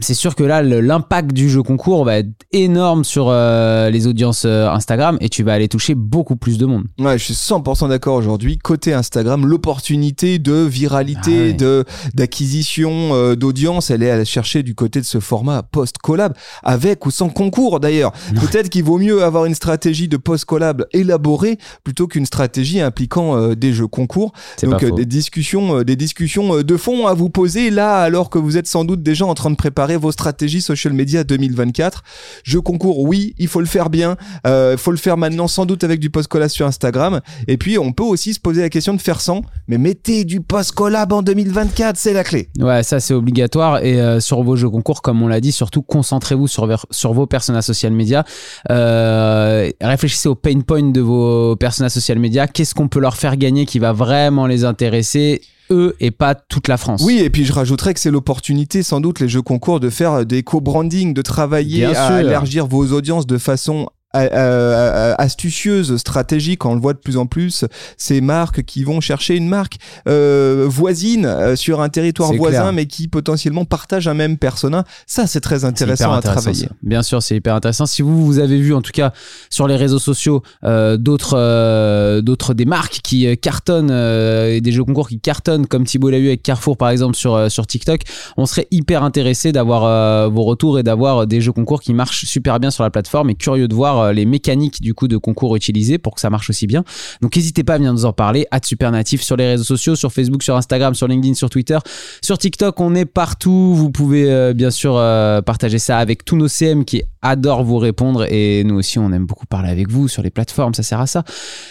c'est 0.00 0.14
sûr 0.14 0.34
que 0.34 0.44
là, 0.44 0.62
l'impact 0.62 1.32
du 1.32 1.50
jeu 1.50 1.62
concours 1.62 2.04
va 2.04 2.18
être 2.18 2.30
énorme 2.52 3.04
sur 3.04 3.26
euh, 3.28 3.90
les 3.90 4.06
audiences 4.06 4.44
euh, 4.46 4.68
Instagram 4.68 5.16
et 5.20 5.28
tu 5.28 5.42
vas 5.42 5.52
aller 5.54 5.68
toucher 5.68 5.94
beaucoup 5.94 6.36
plus 6.36 6.58
de 6.58 6.66
monde. 6.66 6.84
Ouais, 6.98 7.18
je 7.18 7.24
suis 7.24 7.34
100% 7.34 7.88
d'accord 7.88 8.14
aujourd'hui. 8.14 8.56
Côté 8.58 8.92
Instagram, 8.94 9.46
l'opportunité 9.46 10.38
de 10.38 10.52
viralité, 10.54 11.20
Ah 11.26 11.46
ouais. 11.46 11.52
de 11.54 11.84
d'acquisition 12.14 13.14
euh, 13.14 13.34
d'audience, 13.34 13.90
elle 13.90 14.02
est 14.02 14.10
à 14.10 14.24
chercher 14.24 14.62
du 14.62 14.74
côté 14.74 15.00
de 15.00 15.04
ce 15.06 15.18
format 15.18 15.62
post-collab, 15.62 16.34
avec 16.62 17.04
ou 17.04 17.10
sans 17.10 17.30
concours 17.30 17.80
d'ailleurs. 17.80 18.12
Peut-être 18.40 18.68
qu'il 18.68 18.84
vaut 18.84 18.98
mieux 18.98 19.24
avoir 19.24 19.44
une 19.44 19.54
stratégie 19.54 20.08
de 20.08 20.16
post-collab 20.16 20.86
élaborée 20.92 21.58
plutôt 21.84 22.06
qu'une 22.06 22.26
stratégie 22.26 22.80
impliquant 22.80 23.36
euh, 23.36 23.54
des 23.56 23.72
jeux 23.72 23.88
concours. 23.88 24.32
Donc 24.62 24.84
des 24.94 25.04
discussions, 25.04 25.82
des 25.82 25.96
discussions 25.96 26.11
euh, 26.20 26.62
de 26.62 26.76
fond 26.76 27.06
à 27.06 27.14
vous 27.14 27.30
poser 27.30 27.70
là, 27.70 27.98
alors 27.98 28.30
que 28.30 28.38
vous 28.38 28.56
êtes 28.56 28.66
sans 28.66 28.84
doute 28.84 29.02
déjà 29.02 29.26
en 29.26 29.34
train 29.34 29.50
de 29.50 29.56
préparer 29.56 29.96
vos 29.96 30.12
stratégies 30.12 30.60
social 30.60 30.92
media 30.92 31.24
2024. 31.24 32.02
Jeu 32.44 32.60
concours, 32.60 33.00
oui, 33.00 33.34
il 33.38 33.48
faut 33.48 33.60
le 33.60 33.66
faire 33.66 33.90
bien. 33.90 34.16
Il 34.44 34.76
faut 34.78 34.90
le 34.90 34.96
faire 34.96 35.16
maintenant 35.16 35.48
sans 35.48 35.66
doute 35.66 35.84
avec 35.84 36.00
du 36.00 36.10
post-collab 36.10 36.48
sur 36.48 36.66
Instagram. 36.66 37.20
Et 37.48 37.56
puis 37.56 37.78
on 37.78 37.92
peut 37.92 38.02
aussi 38.02 38.34
se 38.34 38.40
poser 38.40 38.62
la 38.62 38.68
question 38.68 38.94
de 38.94 39.00
faire 39.00 39.20
sans, 39.20 39.42
mais 39.68 39.78
mettez 39.78 40.24
du 40.24 40.40
post-collab 40.40 41.12
en 41.12 41.22
2024, 41.22 41.96
c'est 41.96 42.12
la 42.12 42.24
clé. 42.24 42.48
Ouais, 42.58 42.82
ça 42.82 43.00
c'est 43.00 43.14
obligatoire. 43.14 43.84
Et 43.84 44.20
sur 44.20 44.42
vos 44.42 44.56
jeux 44.56 44.70
concours, 44.70 45.02
comme 45.02 45.22
on 45.22 45.28
l'a 45.28 45.40
dit, 45.40 45.52
surtout 45.52 45.82
concentrez-vous 45.82 46.48
sur, 46.48 46.68
sur 46.90 47.12
vos 47.12 47.26
personnages 47.26 47.64
social 47.64 47.92
media. 47.92 48.24
réfléchissez 48.68 50.28
au 50.28 50.34
pain 50.34 50.60
point 50.60 50.82
de 50.82 51.00
vos 51.00 51.56
personnages 51.56 51.92
social 51.92 52.18
media. 52.18 52.46
Qu'est-ce 52.46 52.74
qu'on 52.74 52.88
peut 52.88 53.00
leur 53.00 53.16
faire 53.16 53.36
gagner 53.36 53.66
qui 53.66 53.78
va 53.78 53.92
vraiment 53.92 54.46
les 54.46 54.64
intéresser? 54.64 55.42
Eux 55.72 55.96
et 56.00 56.10
pas 56.10 56.34
toute 56.34 56.68
la 56.68 56.76
France. 56.76 57.02
Oui, 57.04 57.18
et 57.18 57.30
puis 57.30 57.44
je 57.44 57.52
rajouterais 57.52 57.94
que 57.94 58.00
c'est 58.00 58.10
l'opportunité, 58.10 58.82
sans 58.82 59.00
doute, 59.00 59.20
les 59.20 59.28
jeux 59.28 59.42
concours, 59.42 59.80
de 59.80 59.90
faire 59.90 60.24
des 60.24 60.42
co-branding, 60.42 61.14
de 61.14 61.22
travailler 61.22 61.86
à 61.86 62.20
élargir 62.20 62.66
vos 62.66 62.92
audiences 62.92 63.26
de 63.26 63.38
façon 63.38 63.88
astucieuse, 64.12 65.96
stratégique, 65.96 66.64
on 66.64 66.74
le 66.74 66.80
voit 66.80 66.92
de 66.92 66.98
plus 66.98 67.16
en 67.16 67.26
plus, 67.26 67.64
ces 67.96 68.20
marques 68.20 68.62
qui 68.62 68.84
vont 68.84 69.00
chercher 69.00 69.36
une 69.36 69.48
marque 69.48 69.78
euh, 70.08 70.66
voisine 70.68 71.26
euh, 71.26 71.56
sur 71.56 71.80
un 71.80 71.88
territoire 71.88 72.32
voisin, 72.32 72.72
mais 72.72 72.86
qui 72.86 73.08
potentiellement 73.08 73.64
partage 73.64 74.08
un 74.08 74.14
même 74.14 74.38
persona. 74.38 74.84
Ça, 75.06 75.26
c'est 75.26 75.40
très 75.40 75.64
intéressant, 75.64 76.12
à 76.12 76.22
travailler. 76.22 76.68
Bien 76.82 77.02
sûr, 77.02 77.22
c'est 77.22 77.36
hyper 77.36 77.54
intéressant. 77.54 77.86
Si 77.86 78.02
vous, 78.02 78.24
vous 78.24 78.38
avez 78.38 78.58
vu, 78.58 78.74
en 78.74 78.82
tout 78.82 78.92
cas, 78.92 79.12
sur 79.50 79.66
les 79.66 79.76
réseaux 79.76 79.98
sociaux, 79.98 80.42
euh, 80.64 80.96
d'autres, 80.96 82.20
d'autres 82.20 82.54
des 82.54 82.64
marques 82.64 83.00
qui 83.02 83.36
cartonnent, 83.38 83.88
des 83.88 84.72
jeux 84.72 84.84
concours 84.84 85.08
qui 85.08 85.20
cartonnent, 85.20 85.66
comme 85.66 85.84
Thibault 85.84 86.10
l'a 86.10 86.18
eu 86.18 86.28
avec 86.28 86.42
Carrefour, 86.42 86.76
par 86.76 86.90
exemple, 86.90 87.16
sur, 87.16 87.50
sur 87.50 87.66
TikTok, 87.66 88.02
on 88.36 88.46
serait 88.46 88.68
hyper 88.70 89.02
intéressé 89.02 89.52
d'avoir 89.52 90.30
vos 90.30 90.42
retours 90.42 90.78
et 90.78 90.82
d'avoir 90.82 91.26
des 91.26 91.40
jeux 91.40 91.52
concours 91.52 91.80
qui 91.80 91.94
marchent 91.94 92.24
super 92.24 92.60
bien 92.60 92.70
sur 92.70 92.82
la 92.82 92.90
plateforme 92.90 93.30
et 93.30 93.34
curieux 93.34 93.68
de 93.68 93.74
voir 93.74 94.01
euh, 94.02 94.12
les 94.12 94.24
mécaniques 94.24 94.80
du 94.80 94.94
coup 94.94 95.08
de 95.08 95.16
concours 95.16 95.56
utilisés 95.56 95.98
pour 95.98 96.14
que 96.14 96.20
ça 96.20 96.30
marche 96.30 96.50
aussi 96.50 96.66
bien. 96.66 96.84
Donc 97.20 97.36
n'hésitez 97.36 97.64
pas 97.64 97.74
à 97.74 97.78
venir 97.78 97.92
nous 97.92 98.04
en 98.04 98.12
parler. 98.12 98.46
À 98.50 98.60
Supernatif 98.62 99.22
sur 99.22 99.36
les 99.36 99.46
réseaux 99.46 99.64
sociaux, 99.64 99.96
sur 99.96 100.12
Facebook, 100.12 100.42
sur 100.42 100.56
Instagram, 100.56 100.94
sur 100.94 101.08
LinkedIn, 101.08 101.34
sur 101.34 101.50
Twitter, 101.50 101.78
sur 102.22 102.38
TikTok, 102.38 102.80
on 102.80 102.94
est 102.94 103.04
partout. 103.04 103.74
Vous 103.74 103.90
pouvez 103.90 104.30
euh, 104.30 104.52
bien 104.52 104.70
sûr 104.70 104.96
euh, 104.96 105.42
partager 105.42 105.78
ça 105.78 105.98
avec 105.98 106.24
tous 106.24 106.36
nos 106.36 106.48
CM 106.48 106.84
qui 106.84 107.02
adorent 107.22 107.64
vous 107.64 107.78
répondre 107.78 108.26
et 108.28 108.64
nous 108.64 108.76
aussi 108.76 108.98
on 108.98 109.12
aime 109.12 109.26
beaucoup 109.26 109.46
parler 109.46 109.70
avec 109.70 109.90
vous 109.90 110.08
sur 110.08 110.22
les 110.22 110.30
plateformes, 110.30 110.74
ça 110.74 110.82
sert 110.82 111.00
à 111.00 111.06
ça. 111.06 111.24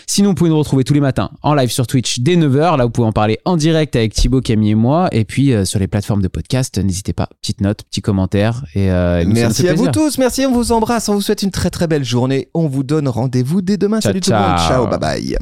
Sinon 0.08 0.29
vous 0.29 0.36
pouvez 0.36 0.50
nous 0.50 0.60
retrouver 0.60 0.84
tous 0.84 0.93
les 0.93 1.01
matins 1.01 1.31
en 1.41 1.53
live 1.53 1.70
sur 1.70 1.88
Twitch 1.88 2.20
dès 2.20 2.36
9h, 2.36 2.77
là 2.77 2.86
vous 2.86 2.91
pouvez 2.91 3.08
en 3.08 3.12
parler 3.12 3.39
en 3.46 3.58
direct 3.58 3.96
avec 3.96 4.13
Thibaut, 4.13 4.41
Camille 4.41 4.72
et 4.72 4.75
moi 4.75 5.10
et 5.12 5.25
puis 5.25 5.53
sur 5.65 5.79
les 5.79 5.88
plateformes 5.88 6.22
de 6.22 6.27
podcast, 6.27 6.77
n'hésitez 6.77 7.13
pas, 7.13 7.29
petite 7.41 7.62
note, 7.62 7.84
petit 7.84 8.01
commentaire 8.01 8.63
et, 8.75 8.89
merci 9.25 9.67
à 9.67 9.74
vous 9.74 9.89
tous, 9.89 10.17
merci, 10.17 10.46
on 10.46 10.53
vous 10.53 10.72
embrasse, 10.72 11.10
on 11.10 11.15
vous 11.15 11.22
souhaite 11.22 11.43
une 11.43 11.51
très 11.51 11.70
très 11.70 11.88
belle 11.88 12.03
journée 12.03 12.50
on 12.53 12.67
vous 12.67 12.84
donne 12.84 13.08
rendez-vous 13.08 13.62
dès 13.62 13.77
demain. 13.77 14.01
Salut 14.01 14.22
tout 14.22 14.31
le 14.31 14.38
monde. 14.38 14.58
Ciao, 14.58 14.88
bye 14.88 15.00
bye. 15.00 15.38